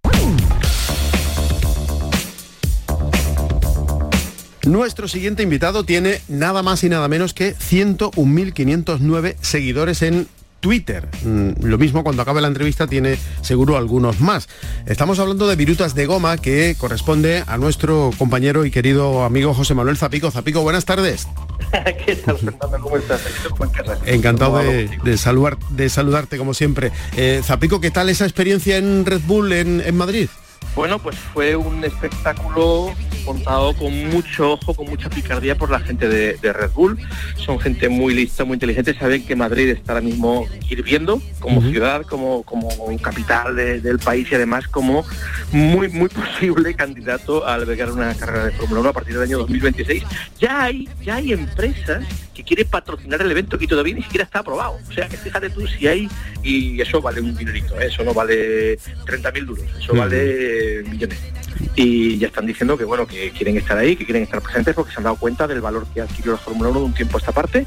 Nuestro 4.67 5.07
siguiente 5.07 5.41
invitado 5.41 5.83
tiene 5.83 6.21
nada 6.27 6.61
más 6.61 6.83
y 6.83 6.89
nada 6.89 7.07
menos 7.07 7.33
que 7.33 7.55
101.509 7.55 9.37
seguidores 9.41 10.03
en 10.03 10.27
Twitter. 10.59 11.07
Mm, 11.23 11.65
lo 11.65 11.77
mismo 11.77 12.03
cuando 12.03 12.21
acabe 12.21 12.41
la 12.41 12.47
entrevista 12.47 12.87
tiene 12.87 13.17
seguro 13.41 13.77
algunos 13.77 14.19
más. 14.19 14.47
Estamos 14.85 15.19
hablando 15.19 15.47
de 15.47 15.55
virutas 15.55 15.95
de 15.95 16.05
goma 16.05 16.37
que 16.37 16.75
corresponde 16.77 17.43
a 17.47 17.57
nuestro 17.57 18.11
compañero 18.17 18.65
y 18.65 18.71
querido 18.71 19.23
amigo 19.23 19.53
José 19.53 19.73
Manuel 19.73 19.97
Zapico. 19.97 20.31
Zapico, 20.31 20.61
buenas 20.61 20.85
tardes. 20.85 21.27
¿Qué 22.05 22.15
tal, 22.15 22.37
Fernando? 22.37 22.79
¿Cómo 22.81 22.97
estás? 22.97 23.21
Encantado 24.05 24.57
de, 24.57 25.17
saludar, 25.17 25.57
de 25.69 25.89
saludarte 25.89 26.37
como 26.37 26.53
siempre. 26.53 26.91
Eh, 27.15 27.41
Zapico, 27.43 27.81
¿qué 27.81 27.91
tal 27.91 28.09
esa 28.09 28.25
experiencia 28.25 28.77
en 28.77 29.05
Red 29.05 29.21
Bull 29.25 29.51
en, 29.53 29.81
en 29.85 29.95
Madrid? 29.97 30.29
Bueno, 30.77 30.99
pues 30.99 31.17
fue 31.17 31.55
un 31.55 31.83
espectáculo 31.83 32.93
montado 33.25 33.73
con 33.73 34.09
mucho 34.09 34.53
ojo, 34.53 34.75
con 34.75 34.87
mucha 34.87 35.09
picardía 35.09 35.55
por 35.57 35.71
la 35.71 35.79
gente 35.79 36.07
de, 36.07 36.53
Red 36.53 36.69
Bull. 36.75 36.99
Son 37.35 37.59
gente 37.59 37.89
muy 37.89 38.13
lista, 38.13 38.45
muy 38.45 38.53
inteligente, 38.53 38.93
saben 38.93 39.25
que 39.25 39.35
Madrid 39.35 39.69
está 39.69 39.93
ahora 39.93 40.05
mismo 40.05 40.47
hirviendo 40.69 41.19
como 41.39 41.61
ciudad, 41.61 42.03
como, 42.03 42.43
como 42.43 42.69
capital 43.01 43.55
del 43.55 43.97
país 43.97 44.31
y 44.31 44.35
además 44.35 44.67
como 44.67 45.03
muy, 45.51 45.89
muy 45.89 46.09
posible 46.39 46.75
candidato 46.75 47.45
a 47.45 47.55
albergar 47.55 47.91
una 47.91 48.13
carrera 48.13 48.45
de 48.45 48.51
Fórmula 48.51 48.81
1 48.81 48.89
a 48.89 48.93
partir 48.93 49.15
del 49.15 49.23
año 49.23 49.39
2026. 49.39 50.03
Ya 50.39 50.61
hay, 50.61 50.87
ya 51.03 51.15
hay 51.15 51.33
empresas 51.33 52.05
que 52.37 52.43
quieren 52.43 52.67
patrocinar 52.67 53.19
el 53.23 53.31
evento 53.31 53.57
y 53.59 53.65
todavía 53.65 53.95
ni 53.95 54.03
siquiera 54.03 54.23
está 54.23 54.39
aprobado. 54.39 54.77
O 54.87 54.93
sea 54.93 55.09
que 55.09 55.17
fíjate 55.17 55.49
tú 55.49 55.65
si 55.65 55.87
hay, 55.87 56.07
y 56.43 56.79
eso 56.79 57.01
vale 57.01 57.19
un 57.19 57.35
dinerito, 57.35 57.79
¿eh? 57.81 57.87
eso 57.87 58.03
no 58.03 58.13
vale 58.13 58.77
30 59.05 59.31
mil 59.31 59.45
duros, 59.47 59.65
eso 59.81 59.95
vale 59.95 60.66
millones. 60.87 61.19
Y 61.75 62.17
ya 62.17 62.27
están 62.27 62.45
diciendo 62.45 62.77
que 62.77 62.85
bueno, 62.85 63.07
que 63.07 63.31
quieren 63.31 63.57
estar 63.57 63.77
ahí, 63.77 63.95
que 63.95 64.05
quieren 64.05 64.23
estar 64.23 64.41
presentes 64.41 64.75
porque 64.75 64.91
se 64.91 64.97
han 64.97 65.03
dado 65.03 65.15
cuenta 65.15 65.47
del 65.47 65.61
valor 65.61 65.85
que 65.93 66.01
adquirió 66.01 66.33
la 66.33 66.37
Fórmula 66.37 66.69
1 66.69 66.79
de 66.79 66.85
un 66.85 66.93
tiempo 66.93 67.17
a 67.17 67.19
esta 67.19 67.31
parte. 67.31 67.65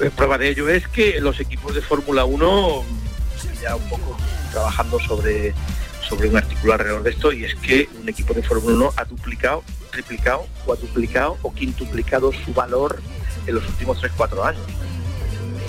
Eh, 0.00 0.10
prueba 0.14 0.38
de 0.38 0.48
ello 0.50 0.68
es 0.68 0.86
que 0.88 1.20
los 1.20 1.40
equipos 1.40 1.74
de 1.74 1.82
Fórmula 1.82 2.24
1 2.24 2.84
ya 3.62 3.76
un 3.76 3.88
poco 3.88 4.16
trabajando 4.52 4.98
sobre 5.00 5.54
sobre 6.08 6.28
un 6.28 6.36
artículo 6.36 6.72
alrededor 6.72 7.02
de 7.02 7.10
esto 7.10 7.32
y 7.32 7.44
es 7.44 7.54
que 7.56 7.88
un 8.00 8.08
equipo 8.08 8.32
de 8.32 8.42
Fórmula 8.42 8.76
1 8.76 8.90
ha 8.96 9.04
duplicado, 9.04 9.64
triplicado, 9.90 10.46
cuadruplicado 10.64 11.36
o 11.42 11.52
quintuplicado 11.52 12.32
su 12.32 12.52
valor 12.54 13.00
en 13.46 13.54
los 13.54 13.68
últimos 13.68 14.00
3-4 14.02 14.44
años. 14.46 14.62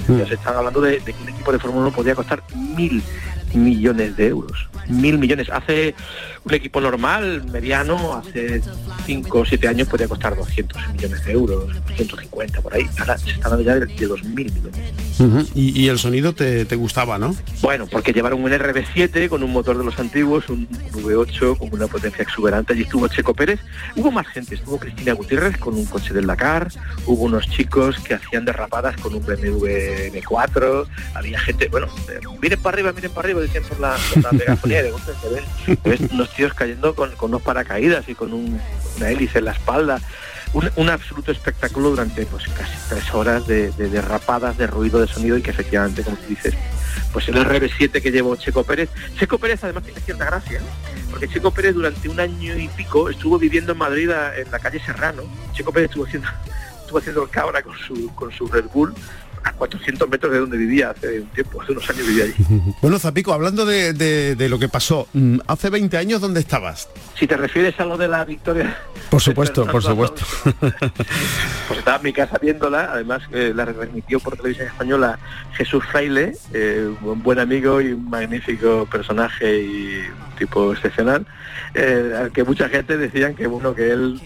Mm. 0.08 0.20
Ya 0.20 0.28
se 0.28 0.34
están 0.36 0.56
hablando 0.56 0.82
de, 0.82 1.00
de, 1.00 1.14
que 1.14 1.24
un 1.24 1.30
equipo 1.30 1.52
de 1.52 1.60
Fórmula 1.60 1.88
1 1.88 1.96
podría 1.96 2.16
costar 2.16 2.44
mil 2.56 3.04
millones 3.54 4.16
de 4.16 4.28
euros. 4.28 4.70
Mil 4.88 5.18
millones. 5.18 5.50
Hace 5.50 5.96
un 6.48 6.54
equipo 6.54 6.82
normal, 6.82 7.44
mediano, 7.52 8.16
hace 8.16 8.62
5 9.06 9.40
o 9.40 9.46
7 9.46 9.68
años 9.68 9.88
podría 9.88 10.08
costar 10.08 10.36
200 10.36 10.94
millones 10.94 11.26
de 11.26 11.32
euros, 11.32 11.76
150 11.96 12.62
por 12.62 12.74
ahí. 12.74 12.88
Ahora 13.00 13.18
se 13.18 13.32
está 13.32 13.50
dando 13.50 13.64
ya 13.64 13.76
de, 13.76 13.86
de 13.86 14.10
2.000 14.10 14.34
millones. 14.34 15.08
¿Y, 15.56 15.88
el 15.88 15.98
sonido 15.98 16.34
te, 16.34 16.64
gustaba, 16.76 17.18
no? 17.18 17.36
Bueno, 17.62 17.88
porque 17.88 18.14
llevaron 18.14 18.44
un 18.44 18.52
RB7 18.52 19.30
con 19.30 19.42
un 19.42 19.52
motor 19.52 19.78
de 19.78 19.84
los 19.84 20.00
antiguos, 20.00 20.48
un 20.50 20.68
V8 20.70 21.58
con 21.58 21.74
una 21.74 21.88
potencia 21.88 22.22
exuberante. 22.22 22.74
Allí 22.74 22.84
estuvo 22.84 23.08
Checo 23.08 23.34
Pérez. 23.34 23.60
Hubo 23.96 24.12
más 24.12 24.28
gente, 24.28 24.56
estuvo 24.56 24.78
Cristina 24.78 25.14
Gutiérrez 25.14 25.58
con 25.58 25.76
un 25.76 25.86
coche 25.86 26.14
del 26.14 26.28
Dakar, 26.28 26.70
hubo 27.06 27.24
unos 27.24 27.50
chicos 27.50 27.98
que 28.00 28.14
hacían 28.14 28.46
derrapadas 28.46 28.96
con 28.98 29.16
un 29.16 29.26
BMW 29.26 29.66
M4, 30.14 30.88
había 31.16 31.40
gente, 31.40 31.68
bueno, 31.70 31.88
eh, 32.10 32.20
miren 32.42 32.60
para 32.62 32.76
arriba, 32.76 32.92
miren 32.94 33.12
para 33.12 33.28
arriba, 33.28 33.42
decían 33.42 33.64
por 33.64 33.80
la, 33.80 33.98
megafonía 34.32 34.84
de 34.84 34.92
se 34.92 35.88
ven, 35.90 36.10
unos 36.12 36.30
cayendo 36.54 36.96
con, 36.96 37.12
unos 37.20 37.42
paracaídas 37.42 38.08
y 38.08 38.16
con 38.16 38.34
una 38.34 39.10
hélice 39.10 39.40
en 39.40 39.46
la 39.46 39.52
espalda. 39.52 40.00
Un, 40.54 40.90
absoluto 40.90 41.32
espectáculo 41.32 41.90
durante 41.90 42.26
pues 42.26 42.48
casi 42.48 42.74
tres 42.90 43.14
horas 43.14 43.46
de, 43.48 43.70
derrapadas, 43.72 44.58
de 44.58 44.66
ruido, 44.66 45.00
de 45.00 45.08
sonido 45.08 45.38
y 45.38 45.42
que 45.42 45.52
efectivamente, 45.52 46.04
como 46.04 46.16
tú 46.18 46.28
dices, 46.30 46.54
pues 47.12 47.28
el 47.28 47.36
RB7 47.36 48.02
que 48.02 48.12
llevó 48.12 48.36
Checo 48.38 48.64
Pérez. 48.64 48.90
Checo 49.20 49.38
Pérez 49.38 49.64
además 49.64 49.84
tiene 49.84 50.00
cierta 50.00 50.26
gracia, 50.26 50.62
porque 51.12 51.28
Checo 51.28 51.52
Pérez 51.52 51.76
durante 51.76 52.08
un 52.08 52.20
año 52.20 52.58
y 52.58 52.70
pico 52.70 53.10
estuvo 53.10 53.38
viviendo 53.38 53.74
en 53.74 53.78
Madrid 53.78 54.10
en 54.10 54.50
la 54.50 54.60
calle 54.60 54.80
Serrano. 54.80 55.24
Checo 55.52 55.72
Pérez 55.72 55.90
estuvo 55.90 56.06
haciendo 56.06 56.30
estuvo 56.80 57.00
haciendo 57.00 57.24
el 57.24 57.30
cabra 57.30 57.62
con 57.62 57.78
su, 57.78 58.16
con 58.16 58.32
su 58.32 58.48
Red 58.48 58.66
Bull 58.74 58.94
a 59.48 59.54
400 59.54 60.10
metros 60.10 60.32
de 60.32 60.40
donde 60.40 60.58
vivía 60.58 60.92
hace 60.92 61.22
un 61.22 61.28
tiempo, 61.28 61.62
hace 61.62 61.72
unos 61.72 61.90
años 61.90 62.08
vivía 62.08 62.26
allí. 62.26 62.34
Bueno, 62.82 63.00
Zapico, 63.00 63.34
hablando 63.34 63.66
de, 63.66 64.48
lo 64.50 64.60
que 64.60 64.70
pasó, 64.70 65.08
mm, 65.14 65.40
hace 65.48 65.70
20 65.70 65.98
años, 65.98 66.22
¿dónde 66.22 66.40
estabas? 66.40 66.90
Si 67.16 67.28
te 67.28 67.38
refieres 67.38 67.80
a 67.80 67.86
lo 67.86 67.98
de 67.98 68.08
la 68.08 68.24
victoria... 68.26 68.78
Por 69.10 69.22
supuesto, 69.22 69.66
por 69.66 69.84
supuesto. 69.84 70.24
Pues 71.68 71.80
estaba 71.80 71.98
en 71.98 72.04
mi 72.04 72.14
casa 72.14 72.38
viéndola, 72.42 72.92
además 72.94 73.22
eh, 73.34 73.52
la 73.54 73.66
retransmitió 73.66 74.22
por 74.22 74.38
televisión 74.38 74.68
española 74.68 75.20
Jesús 75.54 75.84
Fraile, 75.92 76.34
eh, 76.54 76.90
un 77.02 77.22
buen 77.22 77.40
amigo 77.40 77.82
y 77.82 77.92
un 77.92 78.10
magnífico 78.10 78.88
personaje 78.90 79.60
y 79.60 80.04
tipo 80.38 80.72
excepcional, 80.72 81.26
eh, 81.74 82.14
al 82.18 82.32
que 82.32 82.44
mucha 82.46 82.70
gente 82.70 82.98
decían 82.98 83.36
que 83.36 83.48
bueno 83.48 83.76
que 83.76 83.92
él 83.92 84.22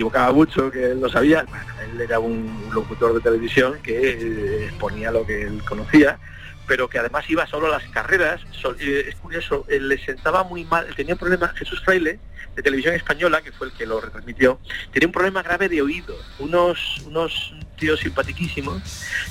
equivocaba 0.00 0.32
mucho, 0.32 0.70
que 0.70 0.92
él 0.92 1.00
no 1.00 1.10
sabía. 1.10 1.44
él 1.92 2.00
era 2.00 2.18
un 2.18 2.70
locutor 2.72 3.12
de 3.12 3.20
televisión 3.20 3.78
que 3.82 4.12
eh, 4.12 4.64
exponía 4.64 5.10
lo 5.10 5.26
que 5.26 5.42
él 5.42 5.62
conocía, 5.68 6.18
pero 6.66 6.88
que 6.88 6.98
además 6.98 7.28
iba 7.28 7.46
solo 7.46 7.66
a 7.66 7.70
las 7.70 7.82
carreras. 7.90 8.40
Eh, 8.78 9.04
es 9.08 9.14
curioso, 9.16 9.66
le 9.68 10.02
sentaba 10.02 10.42
muy 10.42 10.64
mal, 10.64 10.86
tenía 10.96 11.12
un 11.14 11.18
problema, 11.18 11.48
Jesús 11.48 11.82
Fraile, 11.84 12.18
de 12.56 12.62
televisión 12.62 12.94
española, 12.94 13.42
que 13.42 13.52
fue 13.52 13.66
el 13.66 13.74
que 13.74 13.84
lo 13.84 14.00
retransmitió, 14.00 14.58
tenía 14.90 15.06
un 15.06 15.12
problema 15.12 15.42
grave 15.42 15.68
de 15.68 15.82
oído. 15.82 16.16
Unos, 16.38 17.02
unos 17.04 17.54
tíos 17.76 18.00
simpatiquísimos 18.00 18.82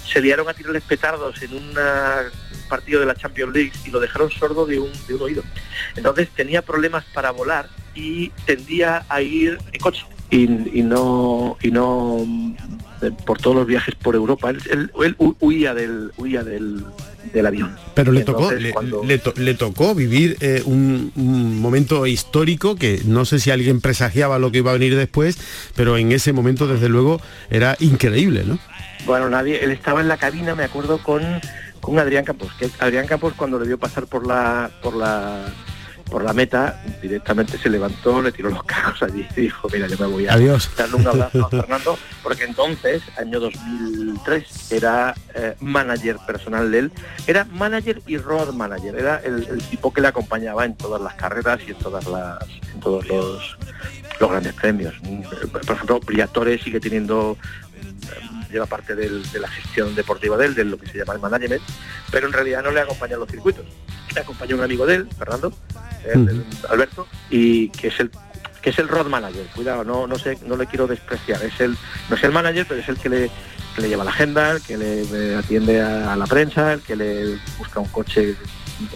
se 0.05 0.21
liaron 0.21 0.47
a 0.49 0.53
tirarles 0.53 0.83
petardos 0.83 1.41
en 1.41 1.55
un 1.55 1.73
partido 2.69 2.99
de 2.99 3.07
la 3.07 3.15
Champions 3.15 3.53
League 3.53 3.71
y 3.85 3.89
lo 3.89 3.99
dejaron 3.99 4.29
sordo 4.29 4.67
de 4.67 4.77
un, 4.77 4.91
de 5.07 5.15
un 5.15 5.21
oído. 5.23 5.43
Entonces 5.95 6.29
tenía 6.29 6.61
problemas 6.61 7.05
para 7.05 7.31
volar 7.31 7.69
y 7.95 8.29
tendía 8.45 9.03
a 9.09 9.21
ir 9.23 9.57
en 9.71 9.79
coche 9.79 10.05
y, 10.29 10.47
no 10.83 11.57
y 11.61 11.71
no 11.71 12.25
eh, 13.01 13.11
por 13.25 13.39
todos 13.39 13.55
los 13.55 13.67
viajes 13.67 13.95
por 13.95 14.15
Europa. 14.15 14.49
Él, 14.49 14.91
huía 15.17 15.73
del 15.73 16.11
huía 16.17 16.43
del, 16.43 16.85
avión. 17.45 17.75
Pero 17.95 18.11
le 18.11 18.23
tocó, 18.23 18.51
le, 18.51 19.53
tocó 19.53 19.95
vivir 19.95 20.37
eh, 20.41 20.61
un, 20.65 21.11
momento 21.61 22.05
histórico 22.05 22.75
que 22.75 23.01
no 23.05 23.25
sé 23.25 23.39
si 23.39 23.51
alguien 23.51 23.81
presagiaba 23.81 24.39
lo 24.39 24.51
que 24.51 24.59
iba 24.59 24.71
a 24.71 24.73
venir 24.73 24.95
después, 24.95 25.37
pero 25.75 25.97
en 25.97 26.11
ese 26.11 26.33
momento 26.33 26.67
desde 26.67 26.89
luego 26.89 27.21
era 27.49 27.75
increíble, 27.79 28.43
¿no? 28.45 28.59
Bueno, 29.05 29.29
nadie, 29.29 29.63
él 29.63 29.71
estaba 29.71 30.01
en 30.01 30.07
la 30.07 30.17
cabina, 30.17 30.55
me 30.55 30.63
acuerdo 30.63 31.01
con, 31.01 31.23
con 31.79 31.99
Adrián 31.99 32.25
Campos, 32.25 32.51
que 32.59 32.69
Adrián 32.79 33.07
Campos 33.07 33.33
cuando 33.35 33.57
debió 33.57 33.77
pasar 33.77 34.07
por 34.07 34.27
la 34.27 34.69
por 34.81 34.95
la 34.95 35.45
por 36.09 36.23
la 36.23 36.33
meta, 36.33 36.81
directamente 37.01 37.57
se 37.57 37.69
levantó, 37.69 38.21
le 38.21 38.31
tiró 38.31 38.49
los 38.49 38.63
cajos 38.63 39.03
allí 39.03 39.27
y 39.35 39.41
dijo, 39.41 39.67
mira, 39.71 39.87
yo 39.87 39.97
me 39.97 40.07
voy 40.07 40.27
a 40.27 40.33
Adiós. 40.33 40.69
darle 40.77 40.95
un 40.95 41.07
abrazo 41.07 41.45
a 41.45 41.49
Fernando, 41.49 41.97
porque 42.23 42.43
entonces, 42.43 43.01
año 43.17 43.39
2003, 43.39 44.71
era 44.71 45.15
eh, 45.35 45.55
manager 45.59 46.17
personal 46.25 46.71
de 46.71 46.79
él, 46.79 46.91
era 47.27 47.45
manager 47.45 48.01
y 48.07 48.17
road 48.17 48.53
manager, 48.53 48.95
era 48.95 49.17
el, 49.17 49.45
tipo 49.69 49.93
que 49.93 50.01
le 50.01 50.07
acompañaba 50.07 50.65
en 50.65 50.75
todas 50.75 51.01
las 51.01 51.13
carreras 51.15 51.59
y 51.67 51.71
en 51.71 51.77
todas 51.77 52.05
las, 52.07 52.39
en 52.73 52.79
todos 52.79 53.07
los, 53.07 53.57
los 54.19 54.29
grandes 54.29 54.53
premios. 54.53 54.95
Por 55.51 55.75
ejemplo, 55.75 55.99
Briatore 55.99 56.57
sigue 56.57 56.79
teniendo 56.79 57.37
lleva 58.49 58.65
parte 58.65 58.95
de 58.95 59.39
la 59.39 59.47
gestión 59.47 59.95
deportiva 59.95 60.37
de 60.37 60.47
él, 60.47 60.55
de 60.55 60.65
lo 60.65 60.77
que 60.77 60.87
se 60.87 60.97
llama 60.97 61.13
el 61.13 61.19
management, 61.19 61.61
pero 62.11 62.27
en 62.27 62.33
realidad 62.33 62.63
no 62.63 62.71
le 62.71 62.81
acompaña 62.81 63.17
los 63.17 63.29
circuitos. 63.29 63.65
Le 64.13 64.21
acompaña 64.21 64.55
un 64.55 64.61
amigo 64.61 64.85
de 64.85 64.95
él, 64.95 65.09
Fernando, 65.17 65.53
Alberto, 66.69 67.07
y 67.29 67.69
que 67.69 67.87
es 67.87 67.99
el 67.99 68.11
que 68.61 68.71
es 68.71 68.79
el 68.79 68.89
road 68.89 69.05
manager, 69.05 69.45
cuidado, 69.55 69.85
no, 69.85 70.05
no 70.05 70.19
sé, 70.19 70.37
no 70.45 70.57
le 70.57 70.65
quiero 70.65 70.85
despreciar, 70.85 71.41
es 71.43 71.59
el, 71.61 71.77
no 72.09 72.17
es 72.17 72.23
el 72.23 72.31
manager, 72.33 72.65
pero 72.67 72.81
es 72.81 72.89
el 72.89 72.97
que 72.97 73.07
le, 73.07 73.31
le 73.77 73.87
lleva 73.87 74.03
la 74.03 74.11
agenda, 74.11 74.51
el 74.51 74.61
que 74.61 74.77
le, 74.77 75.35
atiende 75.35 75.81
a, 75.81 76.15
la 76.17 76.25
prensa, 76.25 76.73
el 76.73 76.81
que 76.81 76.97
le 76.97 77.37
busca 77.57 77.79
un 77.79 77.87
coche 77.87 78.35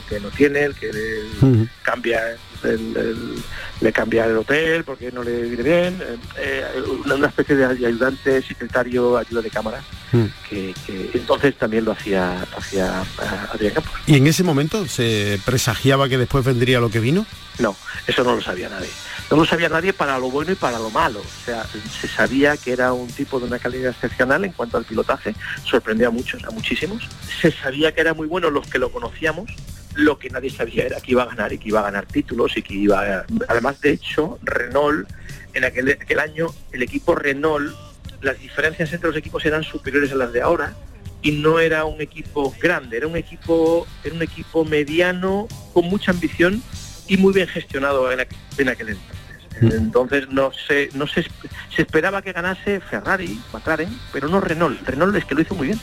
que 0.09 0.19
no 0.19 0.29
tiene, 0.29 0.63
el 0.65 0.75
que 0.75 0.91
le 0.91 1.67
cambia 1.81 2.35
le 2.63 3.93
cambia 3.93 4.25
el 4.25 4.37
hotel 4.37 4.83
porque 4.83 5.11
no 5.11 5.23
le 5.23 5.43
viene 5.43 5.63
bien, 5.63 6.01
eh, 6.01 6.17
eh, 6.37 6.83
una, 7.05 7.27
especie 7.27 7.55
de 7.55 7.65
ayudante, 7.65 8.41
secretario, 8.41 9.17
ayuda 9.17 9.41
de 9.41 9.49
cámara, 9.49 9.81
mm. 10.11 10.25
que, 10.49 10.73
entonces 11.13 11.55
también 11.57 11.85
lo 11.85 11.91
hacía, 11.91 12.45
hacía 12.57 13.03
eh, 13.21 13.25
Adrián 13.53 13.73
Campos. 13.73 13.93
¿Y 14.05 14.15
en 14.15 14.27
ese 14.27 14.43
momento 14.43 14.87
se 14.87 15.39
presagiaba 15.45 16.09
que 16.09 16.17
después 16.17 16.45
vendría 16.45 16.79
lo 16.79 16.89
que 16.89 16.99
vino? 16.99 17.25
No, 17.59 17.75
eso 18.07 18.23
no 18.23 18.35
lo 18.35 18.41
sabía 18.41 18.69
nadie. 18.69 18.89
No 19.29 19.37
lo 19.37 19.45
sabía 19.45 19.69
nadie 19.69 19.93
para 19.93 20.17
lo 20.19 20.29
bueno 20.29 20.51
y 20.51 20.55
para 20.55 20.79
lo 20.79 20.89
malo. 20.89 21.19
O 21.19 21.45
sea, 21.45 21.65
se 21.99 22.07
sabía 22.07 22.57
que 22.57 22.71
era 22.71 22.93
un 22.93 23.07
tipo 23.07 23.39
de 23.39 23.45
una 23.45 23.59
calidad 23.59 23.91
excepcional 23.91 24.43
en 24.45 24.51
cuanto 24.51 24.77
al 24.77 24.85
pilotaje, 24.85 25.35
sorprendía 25.63 26.07
a 26.07 26.11
muchos, 26.11 26.43
a 26.43 26.51
muchísimos. 26.51 27.07
Se 27.41 27.51
sabía 27.51 27.93
que 27.93 28.01
era 28.01 28.13
muy 28.13 28.27
bueno 28.27 28.49
los 28.49 28.67
que 28.67 28.79
lo 28.79 28.91
conocíamos, 28.91 29.49
lo 29.95 30.17
que 30.17 30.29
nadie 30.29 30.49
sabía 30.49 30.85
era 30.85 31.01
que 31.01 31.11
iba 31.11 31.23
a 31.23 31.27
ganar 31.27 31.53
y 31.53 31.57
que 31.57 31.69
iba 31.69 31.79
a 31.79 31.83
ganar 31.83 32.05
títulos 32.05 32.57
y 32.57 32.61
que 32.61 32.73
iba 32.73 32.99
a... 32.99 33.25
Además, 33.47 33.79
de 33.81 33.91
hecho, 33.91 34.39
Renault, 34.43 35.07
en 35.53 35.63
aquel, 35.63 35.89
aquel 35.89 36.19
año, 36.19 36.47
el 36.71 36.83
equipo 36.83 37.15
Renault, 37.15 37.73
las 38.21 38.39
diferencias 38.39 38.91
entre 38.93 39.09
los 39.09 39.17
equipos 39.17 39.45
eran 39.45 39.63
superiores 39.63 40.11
a 40.11 40.15
las 40.15 40.33
de 40.33 40.41
ahora 40.41 40.73
y 41.21 41.31
no 41.31 41.59
era 41.59 41.85
un 41.85 42.01
equipo 42.01 42.53
grande, 42.61 42.97
era 42.97 43.07
un 43.07 43.15
equipo, 43.15 43.87
era 44.03 44.13
un 44.13 44.21
equipo 44.21 44.65
mediano 44.65 45.47
con 45.73 45.85
mucha 45.85 46.11
ambición 46.11 46.61
y 47.07 47.17
muy 47.17 47.33
bien 47.33 47.47
gestionado 47.47 48.11
en, 48.11 48.19
en 48.57 48.69
aquel 48.69 48.89
entonces. 48.89 49.23
Mm. 49.61 49.71
Entonces 49.71 50.29
no 50.29 50.51
se, 50.51 50.89
no 50.93 51.07
se, 51.07 51.23
se 51.23 51.81
esperaba 51.81 52.21
que 52.21 52.33
ganase 52.33 52.79
Ferrari, 52.81 53.39
McLaren, 53.53 53.89
pero 54.11 54.27
no 54.27 54.41
Renault. 54.41 54.81
Renault 54.87 55.15
es 55.15 55.25
que 55.25 55.35
lo 55.35 55.41
hizo 55.41 55.55
muy 55.55 55.67
bien. 55.67 55.79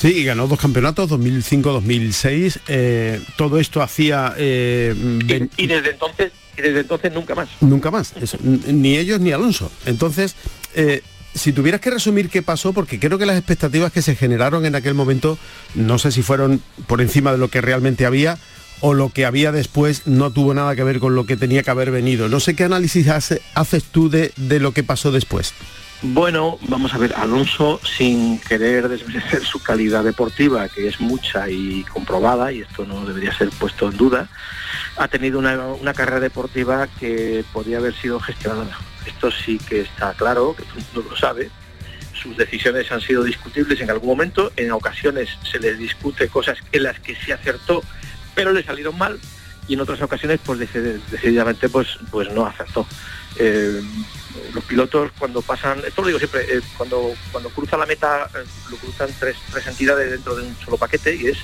Sí, 0.00 0.20
y 0.20 0.24
ganó 0.24 0.48
dos 0.48 0.58
campeonatos, 0.58 1.10
2005-2006. 1.10 2.60
Eh, 2.68 3.20
todo 3.36 3.60
esto 3.60 3.82
hacía... 3.82 4.32
Eh, 4.38 4.94
y, 5.58 5.66
desde 5.66 5.90
entonces 5.90 6.32
y 6.56 6.62
desde 6.62 6.80
entonces 6.80 7.12
nunca 7.12 7.34
más. 7.34 7.50
Nunca 7.60 7.90
más, 7.90 8.14
ni 8.42 8.96
ellos 8.96 9.20
ni 9.20 9.32
Alonso. 9.32 9.70
Entonces, 9.84 10.36
eh, 10.74 11.02
si 11.34 11.52
tuvieras 11.52 11.82
que 11.82 11.90
resumir 11.90 12.30
qué 12.30 12.40
pasó, 12.40 12.72
porque 12.72 12.98
creo 12.98 13.18
que 13.18 13.26
las 13.26 13.36
expectativas 13.36 13.92
que 13.92 14.00
se 14.00 14.16
generaron 14.16 14.64
en 14.64 14.74
aquel 14.74 14.94
momento, 14.94 15.36
no 15.74 15.98
sé 15.98 16.12
si 16.12 16.22
fueron 16.22 16.62
por 16.86 17.02
encima 17.02 17.32
de 17.32 17.38
lo 17.38 17.48
que 17.48 17.60
realmente 17.60 18.06
había, 18.06 18.38
o 18.80 18.94
lo 18.94 19.10
que 19.10 19.26
había 19.26 19.52
después 19.52 20.06
no 20.06 20.30
tuvo 20.30 20.54
nada 20.54 20.74
que 20.76 20.82
ver 20.82 20.98
con 20.98 21.14
lo 21.14 21.26
que 21.26 21.36
tenía 21.36 21.62
que 21.62 21.72
haber 21.72 21.90
venido. 21.90 22.30
No 22.30 22.40
sé 22.40 22.56
qué 22.56 22.64
análisis 22.64 23.06
haces 23.08 23.84
tú 23.84 24.08
de, 24.08 24.32
de 24.38 24.60
lo 24.60 24.72
que 24.72 24.82
pasó 24.82 25.12
después. 25.12 25.52
Bueno, 26.02 26.58
vamos 26.62 26.94
a 26.94 26.98
ver, 26.98 27.12
Alonso, 27.14 27.78
sin 27.84 28.40
querer 28.40 28.88
desmerecer 28.88 29.44
su 29.44 29.62
calidad 29.62 30.02
deportiva, 30.02 30.66
que 30.70 30.88
es 30.88 30.98
mucha 30.98 31.50
y 31.50 31.84
comprobada, 31.84 32.50
y 32.52 32.62
esto 32.62 32.86
no 32.86 33.04
debería 33.04 33.36
ser 33.36 33.50
puesto 33.50 33.90
en 33.90 33.98
duda, 33.98 34.26
ha 34.96 35.08
tenido 35.08 35.38
una, 35.38 35.92
carrera 35.92 36.20
deportiva 36.20 36.88
que 36.98 37.44
podría 37.52 37.78
haber 37.78 37.94
sido 37.94 38.18
gestionada 38.18 38.64
mejor. 38.64 38.84
Esto 39.04 39.30
sí 39.30 39.58
que 39.58 39.82
está 39.82 40.14
claro, 40.14 40.56
que 40.56 40.62
todo 40.62 40.80
mundo 40.94 41.10
lo 41.10 41.16
sabe. 41.18 41.50
Sus 42.14 42.34
decisiones 42.34 42.90
han 42.90 43.02
sido 43.02 43.22
discutibles 43.22 43.78
en 43.82 43.90
algún 43.90 44.08
momento, 44.08 44.52
en 44.56 44.72
ocasiones 44.72 45.28
se 45.42 45.58
les 45.58 45.78
discute 45.78 46.28
cosas 46.28 46.56
en 46.72 46.84
las 46.84 46.98
que 47.00 47.14
se 47.14 47.34
acertó, 47.34 47.84
pero 48.34 48.54
le 48.54 48.64
salieron 48.64 48.96
mal, 48.96 49.20
y 49.68 49.74
en 49.74 49.80
otras 49.80 50.00
ocasiones, 50.00 50.40
pues 50.44 50.60
decididamente, 50.60 51.68
pues, 51.68 51.98
pues 52.10 52.32
no 52.32 52.46
acertó. 52.46 52.86
Eh, 53.36 53.82
los 54.54 54.64
pilotos 54.64 55.10
cuando 55.18 55.42
pasan, 55.42 55.82
esto 55.86 56.02
lo 56.02 56.08
digo 56.08 56.18
siempre, 56.18 56.42
eh, 56.42 56.60
cuando, 56.76 57.12
cuando 57.32 57.50
cruza 57.50 57.76
la 57.76 57.86
meta 57.86 58.28
eh, 58.34 58.44
lo 58.70 58.76
cruzan 58.76 59.10
tres, 59.18 59.36
tres 59.50 59.66
entidades 59.66 60.10
dentro 60.10 60.36
de 60.36 60.46
un 60.46 60.56
solo 60.56 60.76
paquete 60.76 61.14
y 61.14 61.26
es 61.26 61.38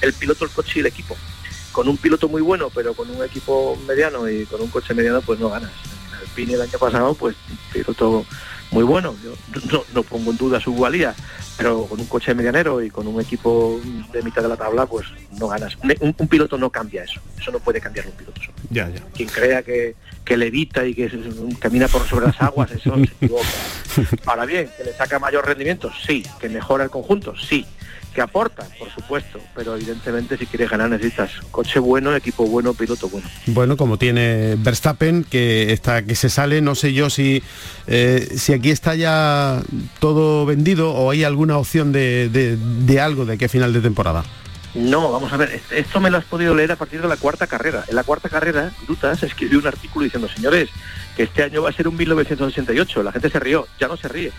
el 0.00 0.12
piloto, 0.12 0.44
el 0.44 0.50
coche 0.50 0.72
y 0.76 0.80
el 0.80 0.86
equipo. 0.86 1.16
Con 1.70 1.88
un 1.88 1.96
piloto 1.96 2.28
muy 2.28 2.42
bueno, 2.42 2.70
pero 2.74 2.94
con 2.94 3.08
un 3.10 3.24
equipo 3.24 3.78
mediano 3.86 4.28
y 4.28 4.44
con 4.46 4.60
un 4.60 4.68
coche 4.68 4.94
mediano, 4.94 5.22
pues 5.22 5.40
no 5.40 5.48
ganas. 5.48 5.70
En 6.10 6.18
Alpine 6.18 6.54
el 6.54 6.62
año 6.62 6.78
pasado, 6.78 7.14
pues 7.14 7.34
piloto 7.72 8.26
muy 8.72 8.82
bueno. 8.82 9.14
Yo 9.22 9.34
no, 9.94 10.02
pongo 10.02 10.32
en 10.32 10.36
duda 10.36 10.60
su 10.60 10.74
valía, 10.74 11.14
pero 11.56 11.86
con 11.86 12.00
un 12.00 12.06
coche 12.06 12.34
medianero 12.34 12.82
y 12.82 12.90
con 12.90 13.06
un 13.06 13.20
equipo 13.20 13.80
de 14.12 14.22
mitad 14.22 14.42
de 14.42 14.48
la 14.48 14.56
tabla, 14.56 14.86
pues 14.86 15.06
no 15.38 15.48
ganas. 15.48 15.78
Un, 16.00 16.28
piloto 16.28 16.58
no 16.58 16.70
cambia 16.70 17.04
eso. 17.04 17.20
Eso 17.38 17.52
no 17.52 17.58
puede 17.58 17.80
cambiar 17.80 18.06
un 18.06 18.12
piloto 18.12 18.40
solo. 18.40 18.54
Ya, 18.70 18.88
ya. 18.88 19.00
Quien 19.14 19.28
crea 19.28 19.62
que, 19.62 19.94
que 20.24 20.36
levita 20.36 20.86
y 20.86 20.94
que 20.94 21.10
camina 21.58 21.88
por 21.88 22.06
sobre 22.06 22.26
las 22.26 22.40
aguas, 22.40 22.70
eso 22.70 22.94
se 22.96 23.02
equivoca. 23.24 23.48
Ahora 24.26 24.46
bien, 24.46 24.68
que 24.76 24.84
le 24.84 24.92
saca 24.92 25.18
mayor 25.18 25.46
rendimiento, 25.46 25.90
sí. 26.06 26.24
Que 26.40 26.48
mejora 26.48 26.84
el 26.84 26.90
conjunto, 26.90 27.34
sí 27.36 27.66
que 28.12 28.20
aporta, 28.20 28.66
por 28.78 28.90
supuesto, 28.90 29.40
pero 29.54 29.74
evidentemente 29.76 30.36
si 30.36 30.46
quieres 30.46 30.70
ganar 30.70 30.90
necesitas 30.90 31.30
coche 31.50 31.78
bueno, 31.78 32.14
equipo 32.14 32.46
bueno, 32.46 32.74
piloto 32.74 33.08
bueno. 33.08 33.26
Bueno, 33.46 33.76
como 33.76 33.98
tiene 33.98 34.56
Verstappen, 34.58 35.24
que 35.24 35.72
está 35.72 36.02
que 36.02 36.14
se 36.14 36.28
sale, 36.28 36.60
no 36.60 36.74
sé 36.74 36.92
yo 36.92 37.10
si, 37.10 37.42
eh, 37.86 38.28
si 38.36 38.52
aquí 38.52 38.70
está 38.70 38.94
ya 38.94 39.62
todo 39.98 40.44
vendido 40.44 40.92
o 40.92 41.10
hay 41.10 41.24
alguna 41.24 41.56
opción 41.56 41.92
de, 41.92 42.28
de, 42.28 43.00
algo 43.00 43.24
de 43.24 43.38
qué 43.38 43.48
final 43.48 43.72
de 43.72 43.80
temporada. 43.80 44.24
No, 44.74 45.12
vamos 45.12 45.32
a 45.32 45.36
ver, 45.36 45.60
esto 45.70 46.00
me 46.00 46.10
lo 46.10 46.16
has 46.16 46.24
podido 46.24 46.54
leer 46.54 46.72
a 46.72 46.76
partir 46.76 47.02
de 47.02 47.08
la 47.08 47.16
cuarta 47.16 47.46
carrera. 47.46 47.84
En 47.88 47.94
la 47.94 48.04
cuarta 48.04 48.30
carrera, 48.30 48.72
Dutas 48.86 49.22
escribió 49.22 49.58
un 49.58 49.66
artículo 49.66 50.04
diciendo, 50.04 50.28
señores, 50.28 50.70
que 51.14 51.24
este 51.24 51.42
año 51.42 51.62
va 51.62 51.68
a 51.68 51.72
ser 51.72 51.88
un 51.88 51.96
1988. 51.96 53.02
La 53.02 53.12
gente 53.12 53.28
se 53.28 53.38
rió, 53.38 53.66
ya 53.78 53.88
no 53.88 53.98
se 53.98 54.08
ríe. 54.08 54.32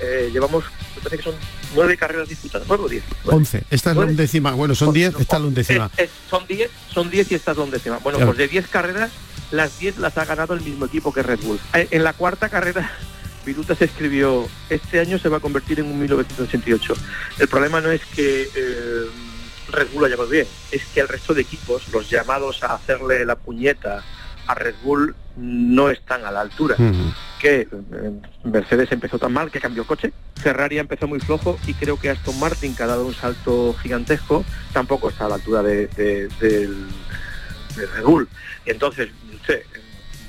Eh, 0.00 0.28
llevamos, 0.32 0.64
me 0.94 1.02
parece 1.02 1.16
que 1.16 1.22
son 1.22 1.34
nueve 1.74 1.96
carreras 1.96 2.28
disputadas, 2.28 2.68
nueve 2.68 2.84
o 2.84 2.88
diez. 2.88 3.02
Once, 3.24 3.64
esta 3.70 3.90
es 3.90 3.96
la 3.96 4.04
undécima, 4.04 4.52
bueno, 4.52 4.74
son 4.74 4.92
diez, 4.92 5.14
esta 5.18 5.36
es 5.36 5.42
la 5.42 5.48
undécima. 5.48 5.90
son 6.30 6.46
diez, 6.46 6.70
son 6.92 7.10
diez 7.10 7.32
y 7.32 7.34
esta 7.34 7.52
es 7.52 7.56
la 7.56 7.64
undécima. 7.64 7.98
Bueno, 7.98 8.18
pues 8.18 8.36
de 8.36 8.46
diez 8.46 8.68
carreras, 8.68 9.10
las 9.50 9.78
diez 9.78 9.96
las 9.98 10.16
ha 10.18 10.24
ganado 10.24 10.54
el 10.54 10.60
mismo 10.60 10.84
equipo 10.84 11.12
que 11.12 11.22
Red 11.22 11.40
Bull. 11.40 11.58
Eh, 11.72 11.88
en 11.90 12.04
la 12.04 12.12
cuarta 12.12 12.48
carrera, 12.48 12.92
Viruta 13.46 13.74
se 13.74 13.86
escribió, 13.86 14.46
este 14.68 15.00
año 15.00 15.18
se 15.18 15.30
va 15.30 15.38
a 15.38 15.40
convertir 15.40 15.80
en 15.80 15.86
un 15.86 15.98
1988. 15.98 16.94
El 17.38 17.48
problema 17.48 17.80
no 17.80 17.90
es 17.90 18.04
que... 18.04 18.42
Eh, 18.54 19.06
Red 19.70 19.88
Bull 19.92 20.02
lo 20.02 20.08
llevado 20.08 20.28
bien, 20.28 20.46
es 20.70 20.84
que 20.86 21.00
el 21.00 21.08
resto 21.08 21.34
de 21.34 21.42
equipos, 21.42 21.88
los 21.92 22.08
llamados 22.08 22.62
a 22.62 22.74
hacerle 22.74 23.24
la 23.24 23.36
puñeta 23.36 24.02
a 24.46 24.54
Red 24.54 24.74
Bull, 24.82 25.14
no 25.36 25.90
están 25.90 26.24
a 26.24 26.30
la 26.30 26.40
altura. 26.40 26.76
Que 27.38 27.60
eh, 27.60 28.20
Mercedes 28.44 28.90
empezó 28.90 29.18
tan 29.18 29.32
mal 29.32 29.50
que 29.50 29.60
cambió 29.60 29.86
coche, 29.86 30.12
Ferrari 30.36 30.78
empezó 30.78 31.06
muy 31.06 31.20
flojo 31.20 31.58
y 31.66 31.74
creo 31.74 31.98
que 31.98 32.10
Aston 32.10 32.38
Martin, 32.40 32.74
que 32.74 32.82
ha 32.82 32.86
dado 32.86 33.06
un 33.06 33.14
salto 33.14 33.74
gigantesco, 33.82 34.44
tampoco 34.72 35.10
está 35.10 35.26
a 35.26 35.28
la 35.28 35.34
altura 35.36 35.62
de, 35.62 35.88
Red 37.76 38.02
Bull. 38.04 38.28
Entonces, 38.64 39.10
no 39.30 39.44
sé, 39.44 39.64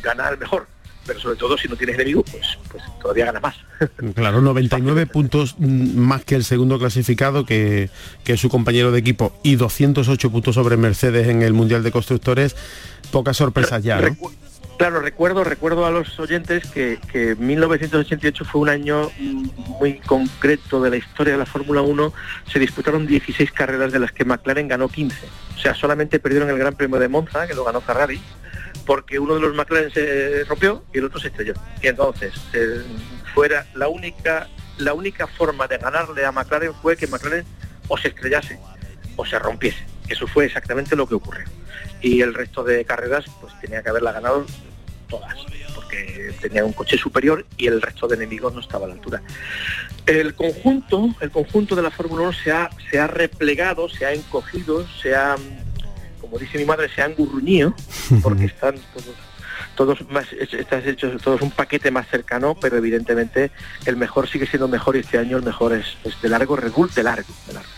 gana 0.04 0.30
el 0.30 0.38
mejor 0.38 0.68
pero 1.10 1.20
sobre 1.20 1.38
todo 1.38 1.58
si 1.58 1.68
no 1.68 1.76
tienes 1.76 1.96
enemigo, 1.96 2.24
pues, 2.24 2.60
pues 2.72 2.84
todavía 3.02 3.26
gana 3.26 3.40
más. 3.40 3.56
Claro, 4.14 4.42
99 4.42 5.08
puntos 5.08 5.56
más 5.60 6.24
que 6.24 6.36
el 6.36 6.44
segundo 6.44 6.78
clasificado, 6.78 7.46
que, 7.46 7.90
que 8.24 8.38
su 8.38 8.48
compañero 8.48 8.92
de 8.92 9.00
equipo, 9.00 9.34
y 9.42 9.56
208 9.56 10.30
puntos 10.30 10.54
sobre 10.54 10.78
Mercedes 10.78 11.28
en 11.28 11.42
el 11.42 11.54
Mundial 11.54 11.82
de 11.82 11.92
Constructores, 11.92 12.56
pocas 13.12 13.38
sorpresas 13.38 13.84
ya, 13.84 14.00
¿no? 14.00 14.16
Claro, 14.78 15.02
recuerdo, 15.02 15.44
recuerdo 15.44 15.86
a 15.86 15.90
los 15.90 16.20
oyentes 16.20 16.64
que, 16.68 17.00
que 17.12 17.36
1988 17.36 18.46
fue 18.46 18.62
un 18.62 18.70
año 18.70 19.10
muy 19.80 20.00
concreto 20.00 20.82
de 20.82 20.92
la 20.92 20.98
historia 20.98 21.34
de 21.34 21.40
la 21.40 21.46
Fórmula 21.46 21.82
1. 21.82 22.14
Se 22.52 22.60
disputaron 22.60 23.08
16 23.08 23.52
carreras 23.52 23.92
de 23.92 24.00
las 24.00 24.12
que 24.12 24.24
McLaren 24.24 24.68
ganó 24.68 24.88
15. 24.88 25.18
O 25.58 25.60
sea, 25.60 25.74
solamente 25.74 26.20
perdieron 26.20 26.50
el 26.50 26.58
Gran 26.58 26.76
Premio 26.76 27.00
de 27.00 27.10
Monza, 27.10 27.48
que 27.48 27.56
lo 27.56 27.66
ganó 27.66 27.82
Ferrari, 27.82 28.22
porque 28.90 29.20
uno 29.20 29.36
de 29.36 29.42
los 29.42 29.54
McLaren 29.54 29.92
se 29.92 30.44
rompió 30.46 30.84
y 30.92 30.98
el 30.98 31.06
otro 31.06 31.20
se 31.20 31.28
estrelló. 31.28 31.54
Y 31.80 31.90
entonces, 31.90 32.34
eh, 32.54 32.82
fuera 33.36 33.68
la 33.76 33.88
única, 33.88 34.50
la 34.80 34.96
única 34.96 35.28
forma 35.28 35.68
de 35.68 35.78
ganarle 35.78 36.26
a 36.26 36.32
McLaren 36.32 36.74
fue 36.74 36.98
que 36.98 37.06
McLaren 37.06 37.46
o 37.88 38.00
se 38.00 38.08
estrellase 38.08 38.60
o 39.16 39.24
se 39.28 39.38
rompiese. 39.38 39.86
Eso 40.08 40.26
fue 40.26 40.46
exactamente 40.46 40.96
lo 40.96 41.06
que 41.06 41.14
ocurrió. 41.14 41.46
Y 42.02 42.22
el 42.22 42.34
resto 42.34 42.64
de 42.64 42.84
carreras, 42.84 43.26
pues 43.40 43.54
tenía 43.62 43.84
que 43.84 43.90
haberla 43.90 44.12
ganado 44.12 44.44
todas, 45.08 45.36
porque 45.76 46.34
tenía 46.42 46.66
un 46.66 46.74
coche 46.74 46.98
superior 46.98 47.46
y 47.58 47.68
el 47.68 47.84
resto 47.84 48.08
de 48.08 48.16
enemigos 48.16 48.56
no 48.56 48.60
estaba 48.60 48.86
a 48.86 48.88
la 48.88 48.96
altura. 48.96 49.22
El 50.08 50.34
conjunto, 50.34 51.14
el 51.22 51.30
conjunto 51.30 51.76
de 51.76 51.84
la 51.84 51.92
Fórmula 51.92 52.24
1 52.24 52.34
se 52.34 52.52
ha, 52.52 52.72
se 52.90 53.00
ha 53.00 53.06
replegado, 53.06 53.88
se 53.88 54.08
ha 54.08 54.14
encogido, 54.14 54.88
se 55.00 55.14
ha 55.14 55.36
como 56.30 56.40
dice 56.40 56.60
mi 56.60 56.66
madre, 56.66 56.90
se 56.94 57.02
han 57.02 57.16
gurruñido, 57.16 57.74
porque 58.22 58.46
están 58.46 58.76
todos 58.94 59.16
todos 59.76 60.10
más 60.10 60.26
estás 60.34 60.86
hecho 60.86 61.10
todos 61.24 61.42
un 61.42 61.52
paquete 61.52 61.90
más 61.90 62.08
cercano, 62.10 62.56
pero 62.60 62.78
evidentemente 62.78 63.50
el 63.86 63.96
mejor 63.96 64.28
sigue 64.28 64.46
siendo 64.46 64.68
mejor 64.68 64.98
y 64.98 65.00
este 65.00 65.18
año 65.18 65.38
el 65.38 65.44
mejor 65.44 65.74
es, 65.74 65.86
de 66.22 66.30
largo, 66.30 66.58
de 66.58 67.04
largo, 67.04 67.34
de 67.48 67.54
largo. 67.54 67.70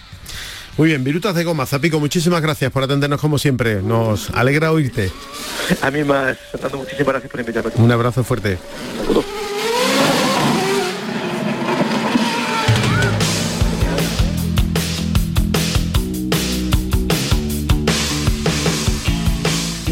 Muy 0.78 0.90
bien, 0.90 1.04
Virutas 1.04 1.36
de 1.36 1.44
Goma, 1.44 1.66
Zapico, 1.68 2.00
muchísimas 2.00 2.42
gracias 2.42 2.72
por 2.72 2.82
atendernos 2.84 3.22
como 3.22 3.38
siempre. 3.38 3.84
Nos 3.84 4.32
alegra 4.32 4.72
oírte. 4.72 5.12
A 5.82 5.92
mí 5.92 6.04
más, 6.04 6.38
Fernando, 6.52 6.80
muchísimas 6.80 7.08
gracias 7.08 7.32
por 7.32 7.40
invitarme. 7.40 7.72
Un 7.76 7.92
abrazo 7.92 8.24
fuerte. 8.24 8.58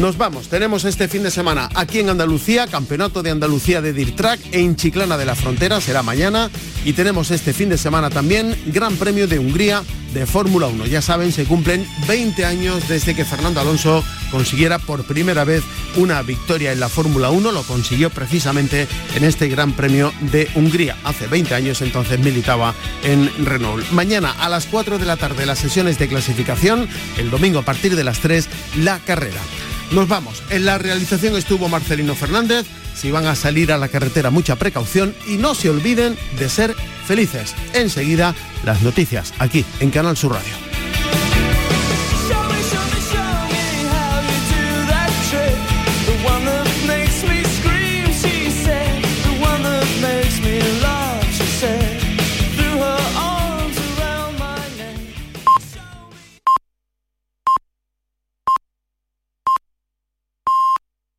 Nos 0.00 0.16
vamos, 0.16 0.48
tenemos 0.48 0.86
este 0.86 1.08
fin 1.08 1.22
de 1.22 1.30
semana 1.30 1.68
aquí 1.74 1.98
en 1.98 2.08
Andalucía, 2.08 2.66
Campeonato 2.66 3.22
de 3.22 3.32
Andalucía 3.32 3.82
de 3.82 3.92
Dirt 3.92 4.16
Track 4.16 4.40
en 4.52 4.74
Chiclana 4.74 5.18
de 5.18 5.26
la 5.26 5.34
Frontera, 5.34 5.78
será 5.78 6.02
mañana. 6.02 6.48
Y 6.86 6.94
tenemos 6.94 7.30
este 7.30 7.52
fin 7.52 7.68
de 7.68 7.76
semana 7.76 8.08
también 8.08 8.56
Gran 8.68 8.96
Premio 8.96 9.28
de 9.28 9.38
Hungría 9.38 9.82
de 10.14 10.24
Fórmula 10.24 10.68
1. 10.68 10.86
Ya 10.86 11.02
saben, 11.02 11.32
se 11.32 11.44
cumplen 11.44 11.86
20 12.08 12.46
años 12.46 12.88
desde 12.88 13.14
que 13.14 13.26
Fernando 13.26 13.60
Alonso 13.60 14.02
consiguiera 14.30 14.78
por 14.78 15.04
primera 15.04 15.44
vez 15.44 15.62
una 15.96 16.22
victoria 16.22 16.72
en 16.72 16.80
la 16.80 16.88
Fórmula 16.88 17.28
1. 17.28 17.52
Lo 17.52 17.62
consiguió 17.64 18.08
precisamente 18.08 18.88
en 19.14 19.24
este 19.24 19.48
Gran 19.48 19.74
Premio 19.74 20.14
de 20.32 20.48
Hungría. 20.54 20.96
Hace 21.04 21.26
20 21.26 21.54
años 21.54 21.82
entonces 21.82 22.18
militaba 22.20 22.74
en 23.04 23.30
Renault. 23.44 23.90
Mañana 23.90 24.30
a 24.30 24.48
las 24.48 24.64
4 24.64 24.96
de 24.96 25.04
la 25.04 25.18
tarde 25.18 25.44
las 25.44 25.58
sesiones 25.58 25.98
de 25.98 26.08
clasificación. 26.08 26.88
El 27.18 27.28
domingo 27.28 27.58
a 27.58 27.64
partir 27.66 27.96
de 27.96 28.04
las 28.04 28.20
3 28.20 28.48
la 28.78 28.98
carrera. 29.00 29.40
Nos 29.90 30.08
vamos. 30.08 30.42
En 30.50 30.64
la 30.64 30.78
realización 30.78 31.36
estuvo 31.36 31.68
Marcelino 31.68 32.14
Fernández. 32.14 32.66
Si 32.94 33.10
van 33.10 33.26
a 33.26 33.34
salir 33.34 33.72
a 33.72 33.78
la 33.78 33.88
carretera, 33.88 34.30
mucha 34.30 34.56
precaución 34.56 35.14
y 35.26 35.36
no 35.36 35.54
se 35.54 35.70
olviden 35.70 36.16
de 36.38 36.48
ser 36.48 36.74
felices. 37.06 37.54
Enseguida, 37.72 38.34
las 38.64 38.82
noticias 38.82 39.32
aquí 39.38 39.64
en 39.80 39.90
Canal 39.90 40.16
Sur 40.16 40.32
Radio. 40.32 40.69